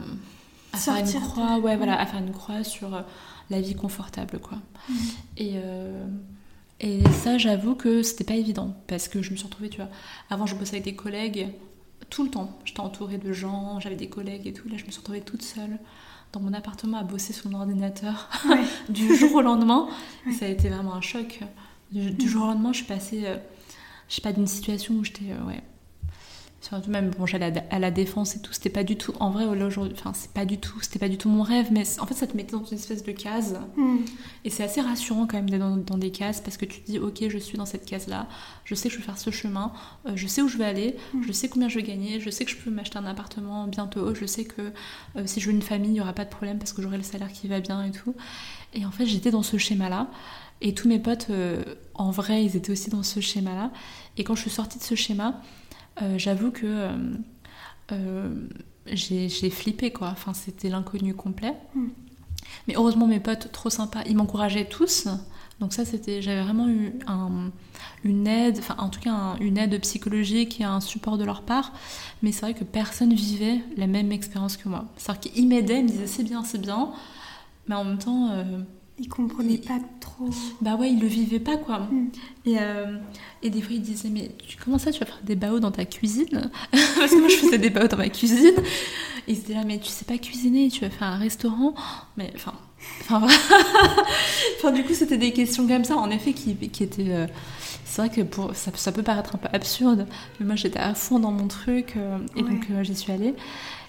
[0.72, 3.04] à faire une croix, ouais, voilà, à faire une croix sur
[3.50, 4.58] la vie confortable, quoi.
[4.88, 4.96] Mhm.
[5.36, 5.54] Et,
[6.80, 9.90] et ça, j'avoue que c'était pas évident parce que je me suis retrouvée, tu vois,
[10.30, 11.48] avant je bossais avec des collègues
[12.08, 12.58] tout le temps.
[12.64, 14.68] J'étais entourée de gens, j'avais des collègues et tout.
[14.70, 15.78] Là, je me suis retrouvée toute seule
[16.32, 18.62] dans mon appartement à bosser sur mon ordinateur Ouais.
[18.88, 19.88] du jour au lendemain.
[20.26, 20.32] Ouais.
[20.32, 21.40] Ça a été vraiment un choc.
[21.90, 23.36] Du, du jour au lendemain, je suis passée, euh,
[24.08, 25.62] je sais pas, d'une situation où j'étais, euh, ouais,
[26.61, 29.44] Surtout même, bon, j'allais à la défense et tout, c'était pas du tout, en vrai,
[29.44, 32.14] aujourd'hui, enfin, c'est pas du tout, c'était pas du tout mon rêve, mais en fait,
[32.14, 33.61] ça te mettait dans une espèce de case.
[33.77, 33.99] Hmm.
[34.44, 36.99] Et c'est assez rassurant quand même d'être dans, des cases parce que tu te dis,
[36.99, 38.27] ok, je suis dans cette case-là,
[38.64, 39.73] je sais que je vais faire ce chemin,
[40.07, 41.23] euh, je sais où je vais aller, hmm.
[41.23, 44.12] je sais combien je vais gagner, je sais que je peux m'acheter un appartement bientôt,
[44.14, 44.73] je sais que
[45.16, 46.97] euh, si je veux une famille, il y aura pas de problème parce que j'aurai
[46.97, 48.16] le salaire qui va bien et tout.
[48.75, 50.11] Et en fait, j'étais dans ce schéma-là.
[50.61, 51.62] Et tous mes potes, euh,
[51.94, 53.71] en vrai, ils étaient aussi dans ce schéma-là.
[54.16, 55.40] Et quand je suis sortie de ce schéma,
[56.16, 56.96] j'avoue que euh,
[57.92, 58.34] euh,
[58.87, 60.08] j'ai flippé quoi.
[60.08, 61.54] Enfin, c'était l'inconnu complet.
[61.74, 61.88] Hmm.
[62.66, 65.08] Mais heureusement, mes potes, trop sympas, ils m'encourageaient tous.
[65.61, 66.92] Donc ça, c'était, j'avais vraiment eu
[68.04, 71.72] une aide, enfin en tout cas une aide psychologique et un support de leur part.
[72.22, 74.87] Mais c'est vrai que personne vivait la même expérience que moi.
[74.96, 76.92] C'est-à-dire qu'ils m'aidaient, ils me disaient c'est bien, c'est bien,
[77.66, 78.30] mais en même temps,
[78.98, 80.30] il comprenait pas trop.
[80.61, 81.80] Bah ouais, il le vivait pas quoi.
[81.80, 82.08] Mm.
[82.46, 82.98] Et, euh,
[83.42, 84.30] et, des fois il disait mais
[84.64, 86.50] comment ça tu vas faire des baos dans ta cuisine?
[86.72, 88.54] Parce que moi je faisais des baos dans ma cuisine.
[89.28, 91.74] Et il là mais tu sais pas cuisiner, tu vas faire un restaurant?
[92.16, 92.54] Mais enfin,
[93.02, 93.26] enfin,
[94.58, 97.11] enfin du coup c'était des questions comme ça en effet qui, qui étaient.
[97.11, 97.26] Euh,
[97.84, 100.06] c'est vrai que pour, ça, ça, peut paraître un peu absurde,
[100.38, 103.34] mais moi j'étais à fond dans mon truc euh, et donc j'y suis allée.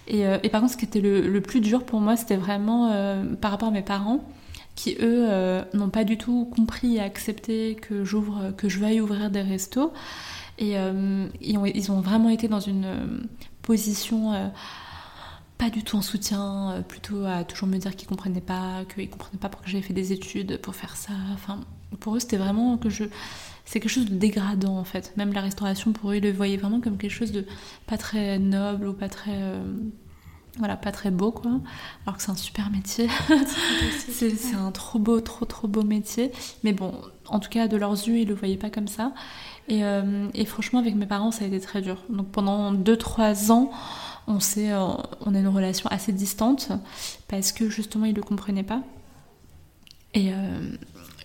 [0.07, 2.91] Et, et, par contre, ce qui était le, le plus dur pour moi, c'était vraiment
[3.41, 4.23] par rapport à mes parents
[4.79, 9.01] qui eux euh, n'ont pas du tout compris et accepté que j'ouvre, que je veuille
[9.01, 9.91] ouvrir des restos.
[10.57, 13.19] Et euh, ils, ont, ils, ont, vraiment été dans une euh,
[13.61, 14.51] position
[15.57, 19.37] pas du tout en soutien, plutôt à toujours me dire qu'ils comprenaient pas, qu'ils comprenaient
[19.37, 21.11] pas pourquoi j'avais fait des études pour faire ça.
[21.33, 21.59] Enfin,
[21.99, 23.03] pour eux, c'était vraiment que je.
[23.65, 25.11] C'est quelque chose de dégradant en fait.
[25.17, 27.45] Même la restauration, pour eux, ils le voyaient vraiment comme quelque chose de
[27.85, 29.37] pas très noble ou pas très
[30.59, 31.51] voilà, pas très beau quoi,
[32.05, 33.07] alors que c'est un super métier.
[34.09, 36.31] c'est un trop beau, trop trop beau métier.
[36.63, 36.93] Mais bon,
[37.27, 39.13] en tout cas, de leurs yeux, ils le voyaient pas comme ça.
[39.67, 42.03] Et, euh, et franchement, avec mes parents, ça a été très dur.
[42.09, 43.71] Donc pendant 2-3 ans,
[44.27, 44.85] on, s'est, euh,
[45.21, 46.71] on a une relation assez distante
[47.27, 48.83] parce que justement, ils le comprenaient pas.
[50.13, 50.75] Et, euh,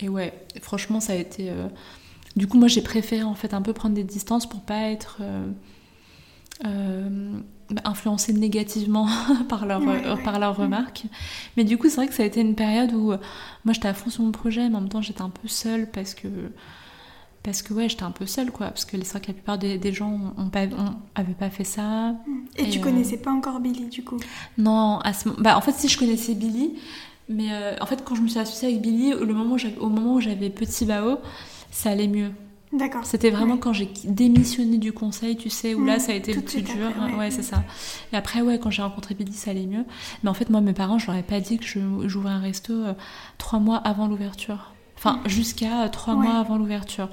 [0.01, 1.53] et ouais, franchement, ça a été.
[2.37, 5.20] Du coup, moi, j'ai préféré en fait un peu prendre des distances pour pas être
[6.64, 7.40] euh,
[7.85, 9.09] influencés négativement
[9.48, 11.05] par leurs euh, par leurs remarques.
[11.57, 13.18] Mais du coup, c'est vrai que ça a été une période où euh,
[13.64, 15.90] moi j'étais à fond sur mon projet, mais en même temps j'étais un peu seule
[15.90, 16.29] parce que
[17.42, 19.59] parce que ouais, j'étais un peu seule quoi, parce que c'est vrai que la plupart
[19.59, 20.66] des, des gens ont pas,
[21.38, 22.14] pas fait ça.
[22.57, 24.18] Et, tu connaissais pas encore Billy du coup?
[24.57, 25.29] Non, à ce...
[25.29, 26.74] bah en fait si je connaissais Billy,
[27.29, 27.48] mais
[27.81, 30.48] en fait quand je me suis associée avec Billy, le moment au moment où j'avais
[30.50, 31.18] Petit Bao,
[31.70, 32.31] ça allait mieux.
[32.75, 33.05] D'accord.
[33.05, 36.43] C'était vraiment quand j'ai démissionné du conseil, tu sais, où là ça a été le
[36.43, 36.93] plus dur.
[37.19, 37.63] ouais, c'est ça.
[38.13, 39.85] Et après, ouais, quand j'ai rencontré Billy, ça allait mieux.
[40.23, 41.65] Mais en fait, moi, mes parents, je leur ai pas dit que
[42.09, 42.95] j'ouvrais un resto euh,
[43.39, 44.73] trois mois avant l'ouverture.
[44.97, 47.09] Enfin, jusqu'à euh, trois mois avant l'ouverture.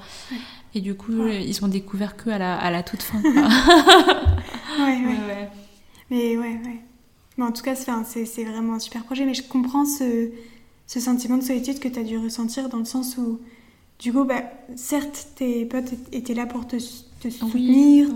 [0.74, 3.20] Et du coup, ils ont découvert que à la, à la toute fin.
[3.20, 3.30] Quoi.
[4.78, 5.50] ouais, ouais,
[6.10, 6.80] Mais ouais, ouais.
[7.36, 9.24] Mais en tout cas, c'est vraiment un super projet.
[9.26, 10.30] Mais je comprends ce,
[10.86, 13.38] ce sentiment de solitude que tu as dû ressentir dans le sens où
[14.02, 14.42] du coup, bah,
[14.74, 18.08] certes, tes potes étaient là pour te, soutenir,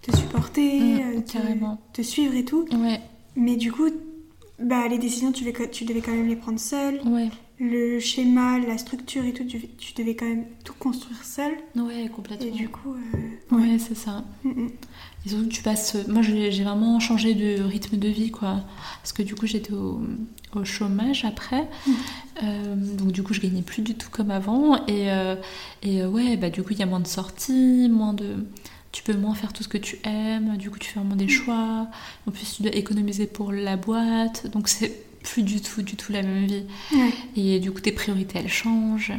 [0.00, 2.66] te, supporter, mm, euh, te, suivre et tout.
[3.36, 3.90] Mais du coup,
[4.58, 7.00] bah, les décisions, tu devais, tu devais quand même les prendre seule.
[7.60, 11.54] Le schéma, la structure et tout, tu, devais quand même tout construire seule.
[11.76, 12.46] Ouais, complètement.
[12.46, 12.94] Et du coup.
[12.94, 14.24] Euh, ouais, c'est ça.
[14.42, 15.96] Mm, mm tu passes.
[16.06, 18.60] Moi, j'ai vraiment changé de rythme de vie, quoi.
[19.00, 20.02] Parce que du coup, j'étais au,
[20.64, 21.62] chômage après.
[21.62, 21.92] Mmh.
[22.42, 24.86] Euh, donc, du coup, je gagnais plus du tout comme avant.
[24.86, 25.36] Et, euh,
[25.82, 28.44] et ouais, bah, du coup, il y a moins de sorties, moins de.
[28.94, 30.56] Tu peux moins faire tout ce que tu aimes.
[30.56, 31.30] Du coup, tu fais vraiment des mmh.
[31.30, 31.88] choix.
[32.28, 34.46] En plus, tu dois économiser pour la boîte.
[34.52, 36.64] Donc, c'est plus du tout, du tout la même vie.
[37.34, 39.12] Et du coup, tes priorités, elles changent.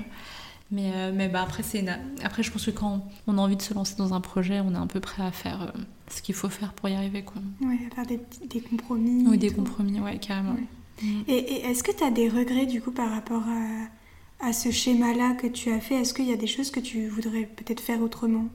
[0.72, 1.86] Mais, euh, mais bah après, c'est
[2.24, 4.72] après, je pense que quand on a envie de se lancer dans un projet, on
[4.72, 7.24] est un peu prêt à faire euh, ce qu'il faut faire pour y arriver.
[7.24, 7.42] Quoi.
[7.62, 9.26] Ouais, à faire des, des compromis.
[9.28, 10.56] Oui, des compromis, ouais, carrément.
[11.02, 11.22] Mm.
[11.28, 15.34] Et, est-ce que tu as des regrets du coup par rapport à, à ce schéma-là
[15.34, 15.96] que tu as fait?
[15.96, 18.46] Est-ce qu'il y a des choses que tu voudrais peut-être faire autrement?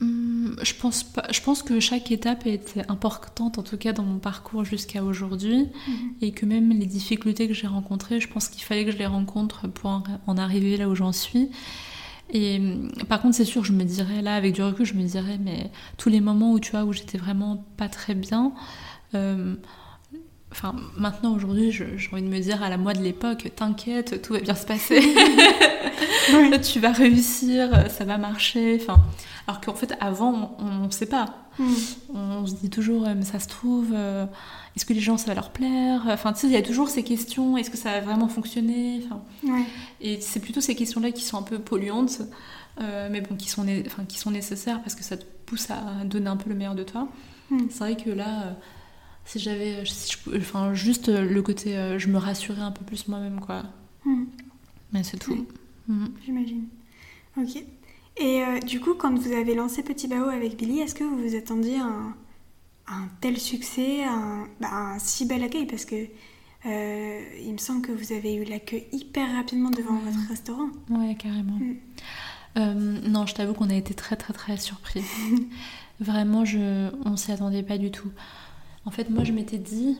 [0.00, 4.18] Je pense, pas, je pense que chaque étape été importante, en tout cas dans mon
[4.18, 6.14] parcours jusqu'à aujourd'hui, mhm.
[6.20, 9.06] et que même les difficultés que j'ai rencontrées, je pense qu'il fallait que je les
[9.06, 9.90] rencontre pour
[10.26, 11.50] en, arriver là où j'en suis.
[12.30, 15.02] Et hum, par contre, c'est sûr, je me dirais, là, avec du recul, je me
[15.02, 18.52] dirais, mais tous les moments où tu vois, où j'étais vraiment pas très bien,
[19.14, 19.56] euh,
[20.50, 24.32] Enfin, maintenant, aujourd'hui, j'ai envie de me dire à la moi de l'époque, t'inquiète, tout
[24.32, 25.00] va bien se passer.
[26.62, 28.78] tu vas réussir, ça va marcher.
[28.80, 28.96] Enfin,
[29.46, 31.48] alors qu'en fait, avant, on ne sait pas.
[31.58, 31.74] Hmm.
[32.14, 34.26] On se dit toujours, euh, mais ça se trouve, euh,
[34.76, 36.02] est-ce que les gens, ça va leur plaire?
[36.08, 39.02] Enfin, tu sais, il y a toujours ces questions, est-ce que ça va vraiment fonctionner?
[39.06, 39.64] Enfin,
[40.00, 42.20] Et c'est plutôt ces questions-là qui sont un peu polluantes,
[42.80, 43.66] euh, mais bon, qui sont,
[44.08, 46.84] qui sont nécessaires parce que ça te pousse à donner un peu le meilleur de
[46.84, 47.08] toi.
[47.50, 47.58] Mm.
[47.70, 48.52] C'est vrai que là, euh,
[49.28, 52.84] si j'avais, si pouvais- enfin, juste euh, le côté, euh, je me rassurais un peu
[52.84, 53.62] plus moi-même, quoi.
[54.04, 54.24] Hmm,
[54.92, 55.32] Mais c'est tout.
[55.32, 55.46] Oui.
[55.88, 56.06] Mm.
[56.24, 56.64] J'imagine.
[57.36, 57.62] Ok.
[58.20, 61.18] Et euh, du coup, quand vous avez lancé Petit Bao avec Billy, est-ce que vous
[61.28, 62.14] vous attendiez à un,
[62.86, 65.66] à un tel succès, à un, bah, à un si bel accueil?
[65.66, 65.94] Parce que
[66.66, 70.10] euh, il me semble que vous avez eu l'accueil hyper rapidement devant Ouais.
[70.10, 70.68] votre restaurant.
[70.90, 71.58] Ouais, carrément.
[72.56, 72.74] Euh,
[73.08, 75.04] non, je t'avoue qu'on a été très très très surpris.
[76.00, 78.10] Vraiment, je, on s'y attendait pas du tout.
[78.88, 79.98] En fait, moi, je m'étais dit,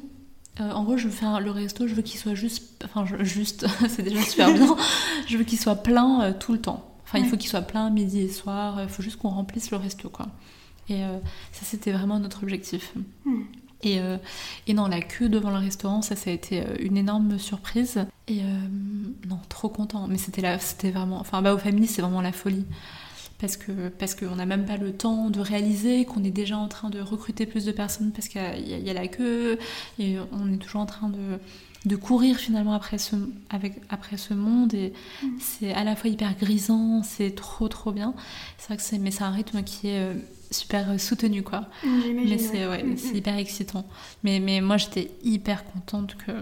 [0.60, 3.22] euh, en gros, je veux faire le resto, je veux qu'il soit juste, enfin, je-
[3.22, 4.76] juste, c'est déjà super bien.
[5.26, 6.88] Je veux qu'il soit plein euh, tout le temps.
[7.04, 8.80] Enfin, il faut qu'il soit plein midi et soir.
[8.82, 10.28] Il faut juste qu'on remplisse le resto, quoi.
[10.88, 11.18] Et euh,
[11.52, 12.94] ça, c'était vraiment notre objectif.
[13.26, 13.42] Hmm.
[13.82, 14.16] Et, euh,
[14.66, 18.06] et non, la queue devant le restaurant, ça, ça a été euh, une énorme surprise.
[18.26, 18.44] Et euh,
[19.28, 20.06] non, trop content.
[20.08, 21.20] Mais c'était là, c'était vraiment.
[21.20, 22.64] Enfin, bah, aux familles, c'est vraiment la folie.
[23.40, 26.66] Parce que parce qu'on n'a même pas le temps de réaliser qu'on est déjà en
[26.66, 29.58] train de recruter plus de personnes parce qu'il y, a- y la queue
[30.00, 31.38] et on est toujours en train de,
[31.88, 33.14] de courir finalement après ce,
[33.48, 35.26] avec, après ce monde et Mm.
[35.38, 38.12] c'est à la fois hyper grisant, c'est trop trop bien.
[38.58, 40.14] C'est vrai que c'est mais c'est un rythme qui est euh,
[40.50, 41.68] super soutenu quoi.
[41.84, 42.28] J'imagine.
[42.28, 43.16] Mais c'est ouais, Mm, c'est mm.
[43.18, 43.86] hyper excitant.
[44.24, 46.32] Mais, mais moi, j'étais hyper contente que,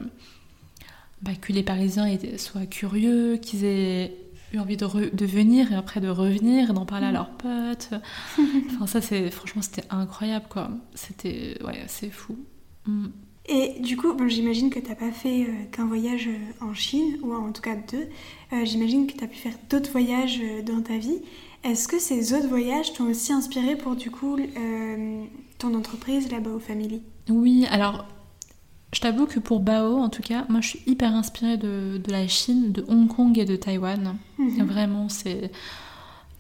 [1.23, 4.17] bah, que les Parisiens soient curieux, qu'ils aient
[4.57, 7.15] eu envie de, venir et après de revenir, d'en parler à Mm.
[7.15, 7.91] leurs potes.
[8.75, 10.71] Enfin, ça, c'est franchement, c'était incroyable, quoi.
[10.95, 12.37] C'était, ouais, c'est fou.
[12.87, 13.07] Mm.
[13.49, 16.75] Et du coup, bon, j'imagine que tu n'as pas fait euh, qu'un voyage euh, en
[16.75, 18.09] Chine, ou en tout cas deux.
[18.53, 21.21] Euh, j'imagine que tu as pu faire d'autres voyages dans ta vie.
[21.63, 25.25] Est-ce que ces autres voyages t'ont aussi inspiré pour du coup euh,
[25.59, 27.03] ton entreprise là-bas au Family?
[27.29, 28.05] Oui, alors,
[28.93, 32.13] je t'avoue que pour Bao, en tout cas, moi, je suis hyper inspirée de, de
[32.13, 34.17] la Chine, de Hong Kong et de Taïwan.
[34.39, 34.65] Mhm.
[34.67, 35.51] Vraiment, c'est.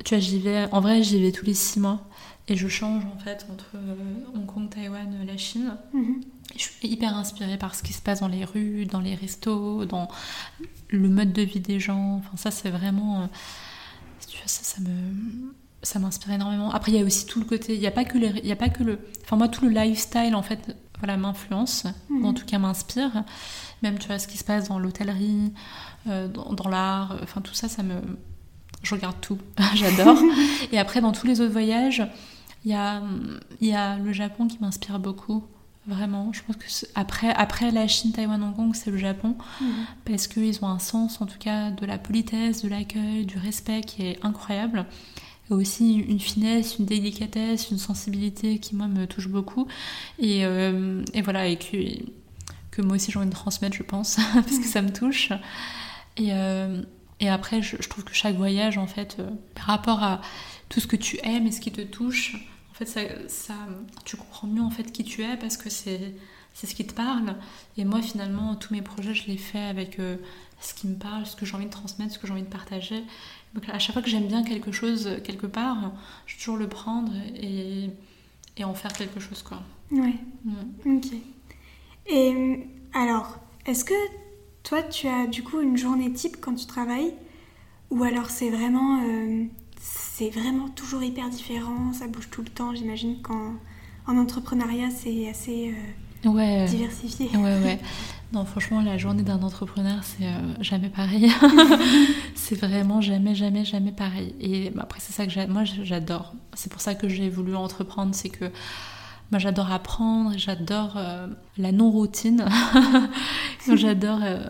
[0.05, 0.68] Tu vois, j'y vais.
[0.72, 2.01] En vrai, j'y vais tous les six mois.
[2.49, 3.97] Et je change en fait entre euh,
[4.36, 5.76] Hong Kong, Taïwan, la Chine.
[5.92, 6.20] Mhm.
[6.55, 9.84] Je suis hyper inspirée par ce qui se passe dans les rues, dans les restos,
[9.84, 10.07] dans
[10.88, 12.16] le mode de vie des gens.
[12.18, 13.22] Enfin, ça, c'est vraiment.
[13.22, 13.26] euh,
[14.28, 15.53] tu vois, ça, ça me.
[15.82, 16.70] Ça m'inspire énormément.
[16.72, 17.74] Après, il y a aussi tout le côté.
[17.74, 18.28] Il n'y a pas que les.
[18.42, 18.99] Il y a pas que le.
[19.24, 21.84] Enfin, moi, tout le lifestyle, en fait, voilà, m'influence.
[22.11, 23.24] Ou en tout cas, m'inspire.
[23.82, 25.53] Même, tu vois, ce qui se passe dans l'hôtellerie,
[26.09, 27.12] euh, dans, dans l'art.
[27.12, 28.01] euh, Enfin, tout ça, ça me.
[28.82, 29.38] Je regarde tout.
[29.74, 30.18] J'adore.
[30.72, 32.03] Et après, dans tous les autres voyages,
[32.64, 33.03] il y a,
[33.61, 35.44] il y a le Japon qui m'inspire beaucoup.
[35.88, 39.68] Vraiment, je pense que après, après la Chine, Taïwan, Hong Kong, c'est le Japon Mhm.
[40.05, 43.82] parce qu'ils ont un sens, en tout cas, de la politesse, de l'accueil, du respect
[43.82, 44.84] qui est incroyable.
[45.51, 49.68] Aussi une finesse, une délicatesse, une sensibilité qui, moi, me touche beaucoup.
[50.18, 51.76] Et, euh, et voilà, et que,
[52.72, 55.30] que moi aussi j'ai envie de transmettre, je pense, parce que ça me touche.
[56.16, 56.82] Et, euh,
[57.20, 60.20] et après, je, trouve que chaque voyage, en fait, euh, par rapport à
[60.68, 62.34] tout ce que tu aimes et ce qui te touche,
[62.72, 63.55] en fait, ça, ça,
[64.05, 66.14] tu comprends mieux en fait qui tu es parce que c'est
[66.53, 67.36] c'est ce qui te parle.
[67.76, 69.99] Et moi, finalement, tous mes projets, je les fais avec
[70.61, 72.49] ce qui me parle, ce que j'ai envie de transmettre, ce que j'ai envie de
[72.49, 73.05] partager.
[73.57, 75.92] Donc, à chaque fois que j'aime bien quelque chose euh, quelque part,
[76.26, 77.90] je vais toujours le prendre et,
[78.59, 79.62] et en faire quelque chose, quoi.
[79.90, 80.96] Ouais, Mm.
[80.98, 81.07] ok.
[82.09, 82.57] Et euh,
[82.94, 83.94] alors, est-ce que
[84.62, 87.14] toi, tu as du coup une journée type quand tu travailles?
[87.90, 89.44] Ou alors c'est vraiment, euh,
[89.80, 93.54] c'est vraiment toujours hyper différent, ça bouge tout le temps, j'imagine qu'en
[94.09, 95.72] en entrepreneuriat, c'est assez
[96.24, 96.66] euh, Ouais.
[96.66, 97.28] diversifié.
[97.36, 97.78] Ouais, ouais.
[98.33, 101.31] Non, franchement, la journée d'un entrepreneur, c'est euh, jamais pareil.
[102.35, 104.35] c'est vraiment jamais, jamais, jamais pareil.
[104.41, 106.35] Et bah, après, c'est ça que moi j'adore.
[106.55, 108.47] C'est pour ça que j'ai voulu entreprendre, c'est que
[109.31, 112.47] moi j'adore apprendre, j'adore euh, la non-routine.
[113.74, 114.41] j'adore euh,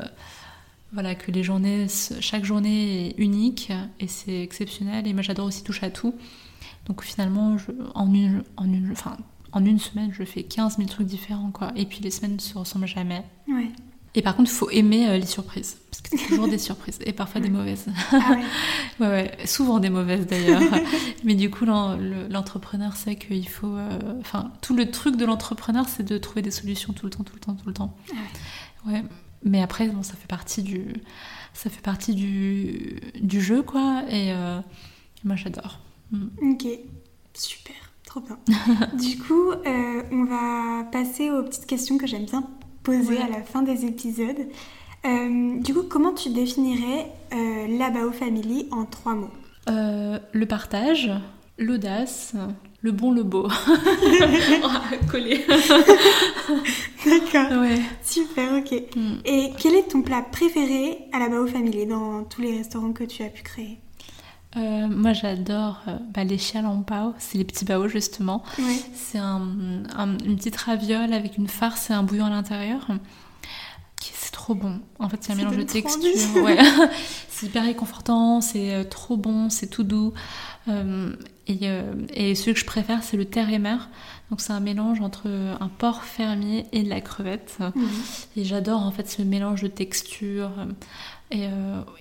[0.92, 1.86] voilà, que les journées,
[2.20, 3.70] chaque journée est unique
[4.00, 5.06] et c'est exceptionnel.
[5.06, 6.14] Et moi j'adore aussi touche à tout.
[6.86, 9.18] Donc finalement, je, en, une, en, une, enfin,
[9.56, 11.50] en une semaine, je fais 15 000 trucs différents.
[11.50, 11.72] Quoi.
[11.76, 13.24] Et puis les semaines ne se ressemblent jamais.
[13.48, 13.70] Ouais.
[14.14, 15.76] Et par contre, il faut aimer euh, les surprises.
[15.90, 16.98] Parce que c'est toujours des surprises.
[17.04, 17.86] Et parfois des mauvaises.
[18.12, 18.44] Ah ouais.
[19.00, 19.46] Ouais, ouais.
[19.46, 20.62] Souvent des mauvaises d'ailleurs.
[21.24, 23.76] Mais du coup, l'en- le- l'entrepreneur sait qu'il faut.
[23.76, 27.24] euh, Enfin, tout le truc de l'entrepreneur, c'est de trouver des solutions tout le temps,
[27.24, 27.96] tout le temps, tout le temps.
[28.12, 29.02] Ah Ouais.
[29.44, 30.94] Mais après, bon, ça fait partie du.
[31.52, 34.02] Ça fait partie du, du jeu, quoi.
[34.10, 34.60] Et euh,
[35.24, 35.80] moi, j'adore.
[36.10, 36.26] Mm.
[36.52, 36.66] Ok,
[37.34, 37.85] super,
[38.20, 38.38] trop bien.
[38.94, 42.44] du coup, euh, on va passer aux petites questions que j'aime bien
[42.82, 43.22] poser Ouais.
[43.22, 44.46] à la fin des épisodes.
[45.04, 49.30] Euh, du coup, comment tu définirais euh, la Bao Family en trois mots?
[49.68, 51.10] Le partage,
[51.58, 52.34] l'audace,
[52.80, 53.48] le bon, le beau.
[55.10, 55.44] Collé.
[57.04, 57.80] D'accord, Ouais.
[58.02, 58.72] super, ok.
[58.96, 59.14] Mm.
[59.24, 63.04] Et quel est ton plat préféré à la Bao Family dans tous les restaurants que
[63.04, 63.78] tu as pu créer?
[64.56, 66.38] Euh, moi, j'adore euh, bah, les
[66.86, 68.42] pao, c'est les petits baos justement.
[68.94, 69.40] C'est un,
[70.24, 72.88] une petite raviole avec une farce et un bouillon à l'intérieur.
[74.00, 74.80] C'est trop bon.
[74.98, 76.42] En fait, c'est un mélange de textures.
[76.42, 76.58] Ouais.
[77.28, 80.14] c'est hyper réconfortant, c'est euh, trop bon, c'est tout doux.
[80.68, 81.58] et,
[82.14, 83.90] et, celui que je préfère, c'est le terre et mer.
[84.30, 87.58] Donc, c'est un mélange entre un porc fermier et de la crevette.
[87.60, 87.88] Mhm.
[88.36, 90.52] Et j'adore en fait ce mélange de textures.
[91.30, 91.48] Et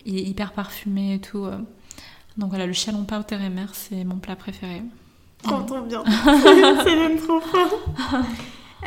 [0.05, 1.47] il est hyper parfumé et tout.
[2.37, 4.81] Donc voilà, le chalon pao terre et mer, c'est mon plat préféré.
[5.43, 6.03] T'entends bien.
[6.83, 7.79] c'est même trop fort.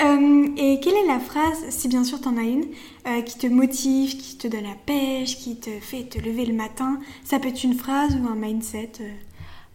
[0.01, 2.67] Euh, et quelle est la phrase, si bien sûr t'en as une,
[3.09, 6.55] euh, qui te motive, qui te donne la pêche, qui te fait te lever le
[6.55, 7.01] matin?
[7.25, 9.11] Ça peut être une phrase ou un mindset euh?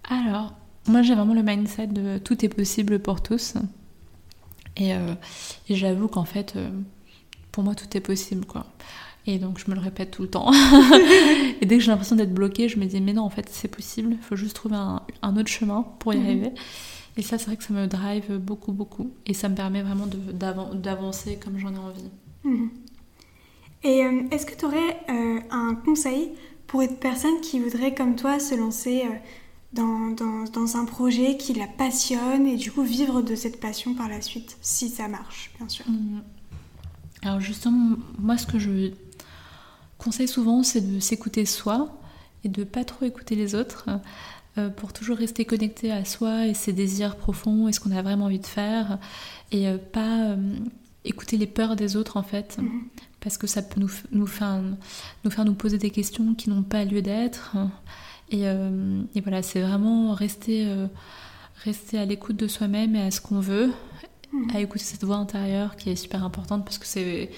[0.09, 0.53] Alors,
[0.87, 3.55] moi j'ai vraiment le mindset de tout est possible pour tous.
[4.77, 6.57] Et, et j'avoue qu'en fait,
[7.51, 8.65] pour moi tout est possible quoi.
[9.25, 10.51] Et donc je me le répète tout le temps.
[11.61, 13.69] et dès que j'ai l'impression d'être bloquée, je me dis mais non en fait c'est
[13.69, 16.25] possible, il faut juste trouver un, autre chemin pour y mhm.
[16.25, 16.51] arriver.
[17.15, 20.07] Et ça c'est vrai que ça me drive beaucoup beaucoup et ça me permet vraiment
[20.33, 22.09] d'avancer comme j'en ai envie.
[22.43, 22.69] Mhm.
[23.83, 26.31] Et euh, est-ce que tu aurais euh, un conseil
[26.67, 29.15] pour une personne qui voudrait comme toi se lancer euh,
[29.73, 33.93] dans, dans, dans, un projet qui la passionne et du coup vivre de cette passion
[33.93, 35.85] par la suite, si ça marche bien sûr?
[35.87, 36.23] Mhm.
[37.23, 38.91] Alors justement, moi ce que je
[40.03, 41.97] conseille souvent, c'est de s'écouter soi
[42.43, 43.87] et de pas trop écouter les autres
[44.57, 48.01] euh, pour toujours rester connecté à soi et ses désirs profonds et ce qu'on a
[48.01, 48.99] vraiment envie de faire
[49.51, 50.55] et euh, pas euh,
[51.05, 52.83] écouter les peurs des autres en fait mhm.
[53.19, 54.61] parce que ça peut nous, nous, faire,
[55.23, 57.55] nous faire nous poser des questions qui n'ont pas lieu d'être
[58.29, 60.67] et, et, voilà c'est vraiment rester,
[61.63, 63.71] rester à l'écoute de soi-même et à ce qu'on veut.
[64.53, 67.29] À écouter cette voix intérieure qui est super importante parce que c'est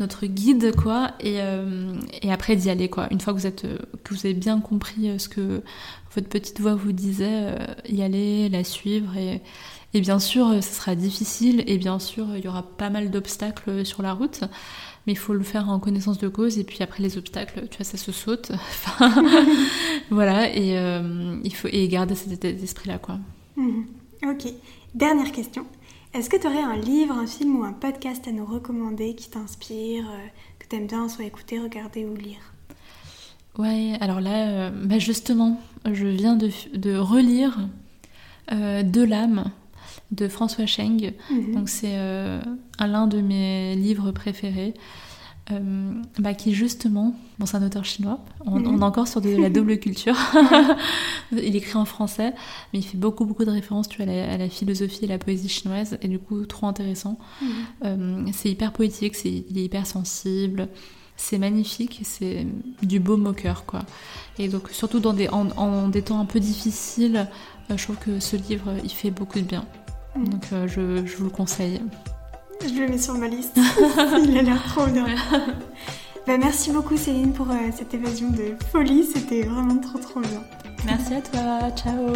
[0.00, 3.08] notre guide, quoi, euh, et, après d'y aller, quoi.
[3.10, 3.62] Une fois que vous, êtes,
[4.04, 5.62] que vous avez bien compris euh, ce que
[6.14, 7.56] votre petite voix vous disait, euh,
[7.88, 9.42] y aller, la suivre, et,
[9.94, 13.84] et bien sûr, ce sera difficile, et bien sûr, il y aura pas mal d'obstacles
[13.84, 14.40] sur la route,
[15.06, 17.78] mais il faut le faire en connaissance de cause, et puis après les obstacles, tu
[17.78, 18.52] vois, ça se saute.
[20.10, 20.76] voilà, et
[21.44, 23.18] il faut et garder cet état d'esprit-là, quoi.
[23.56, 23.86] Mhm.
[24.24, 24.52] Ok.
[24.94, 25.66] Dernière question.
[26.18, 29.30] Est-ce que tu aurais un livre, un film ou un podcast à nous recommander qui
[29.30, 30.26] t'inspire, euh,
[30.58, 32.40] que tu aimes bien soit écouter, regarder ou lire?
[33.56, 37.60] Ouais, alors là, euh, bah justement, je viens de, relire
[38.50, 39.44] euh, De l'âme
[40.10, 41.14] de François Cheng.
[41.30, 41.54] Mhm.
[41.54, 41.96] Donc c'est
[42.80, 44.74] l'un de mes livres préférés.
[45.50, 48.80] Euh, bah, qui justement, bon c'est un auteur chinois, on, mhm.
[48.80, 50.14] est encore sur de la double culture,
[51.32, 52.34] il écrit en français,
[52.72, 55.48] mais il fait beaucoup beaucoup de références tu vois, à, la, philosophie et la poésie
[55.48, 57.18] chinoise, et du coup trop intéressant.
[57.40, 57.48] Mhm.
[57.84, 60.68] Euh, c'est hyper poétique, c'est, il est hyper sensible,
[61.16, 62.46] c'est magnifique, c'est
[62.82, 63.80] du beau moqueur quoi.
[64.38, 67.26] Et donc surtout dans des, en, des temps un peu difficiles,
[67.70, 69.64] euh, je trouve que ce livre il fait beaucoup de bien.
[70.14, 70.28] Mhm.
[70.28, 71.80] Donc je, je vous le conseille.
[72.62, 73.56] Je le mets sur ma liste.
[74.24, 75.06] Il a l'air trop bien.
[76.26, 79.02] Bah, merci beaucoup Céline pour euh, cette évasion de folie.
[79.02, 80.42] C'était vraiment trop trop bien.
[80.84, 81.70] Merci à toi.
[81.74, 82.12] Ciao.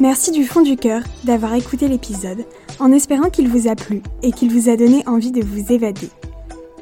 [0.00, 2.44] Merci du fond du cœur d'avoir écouté l'épisode
[2.80, 6.10] en espérant qu'il vous a plu et qu'il vous a donné envie de vous évader.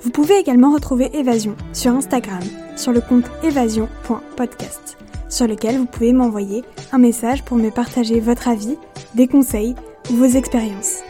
[0.00, 2.40] Vous pouvez également retrouver Évasion sur Instagram
[2.74, 4.96] sur le compte évasion.podcast
[5.28, 8.76] sur lequel vous pouvez m'envoyer un message pour me partager votre avis,
[9.14, 9.74] des conseils
[10.10, 11.00] ou vos expériences.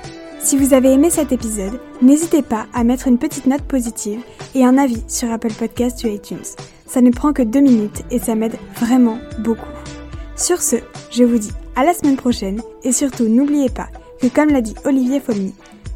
[0.47, 4.21] Si vous avez aimé cet épisode, n'hésitez pas à mettre une petite note positive
[4.55, 6.47] et un avis sur Apple Podcasts ou iTunes.
[6.87, 9.67] Ça ne prend que deux minutes et ça m'aide vraiment beaucoup.
[10.37, 10.77] Sur ce,
[11.11, 13.89] je vous dis à la semaine prochaine et surtout n'oubliez pas
[14.21, 15.53] que comme l'a dit Olivier Folmy,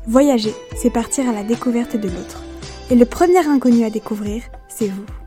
[0.08, 2.42] voyager, c'est partir à la découverte de l'autre.
[2.90, 5.19] Et le premier inconnu à découvrir, c'est vous.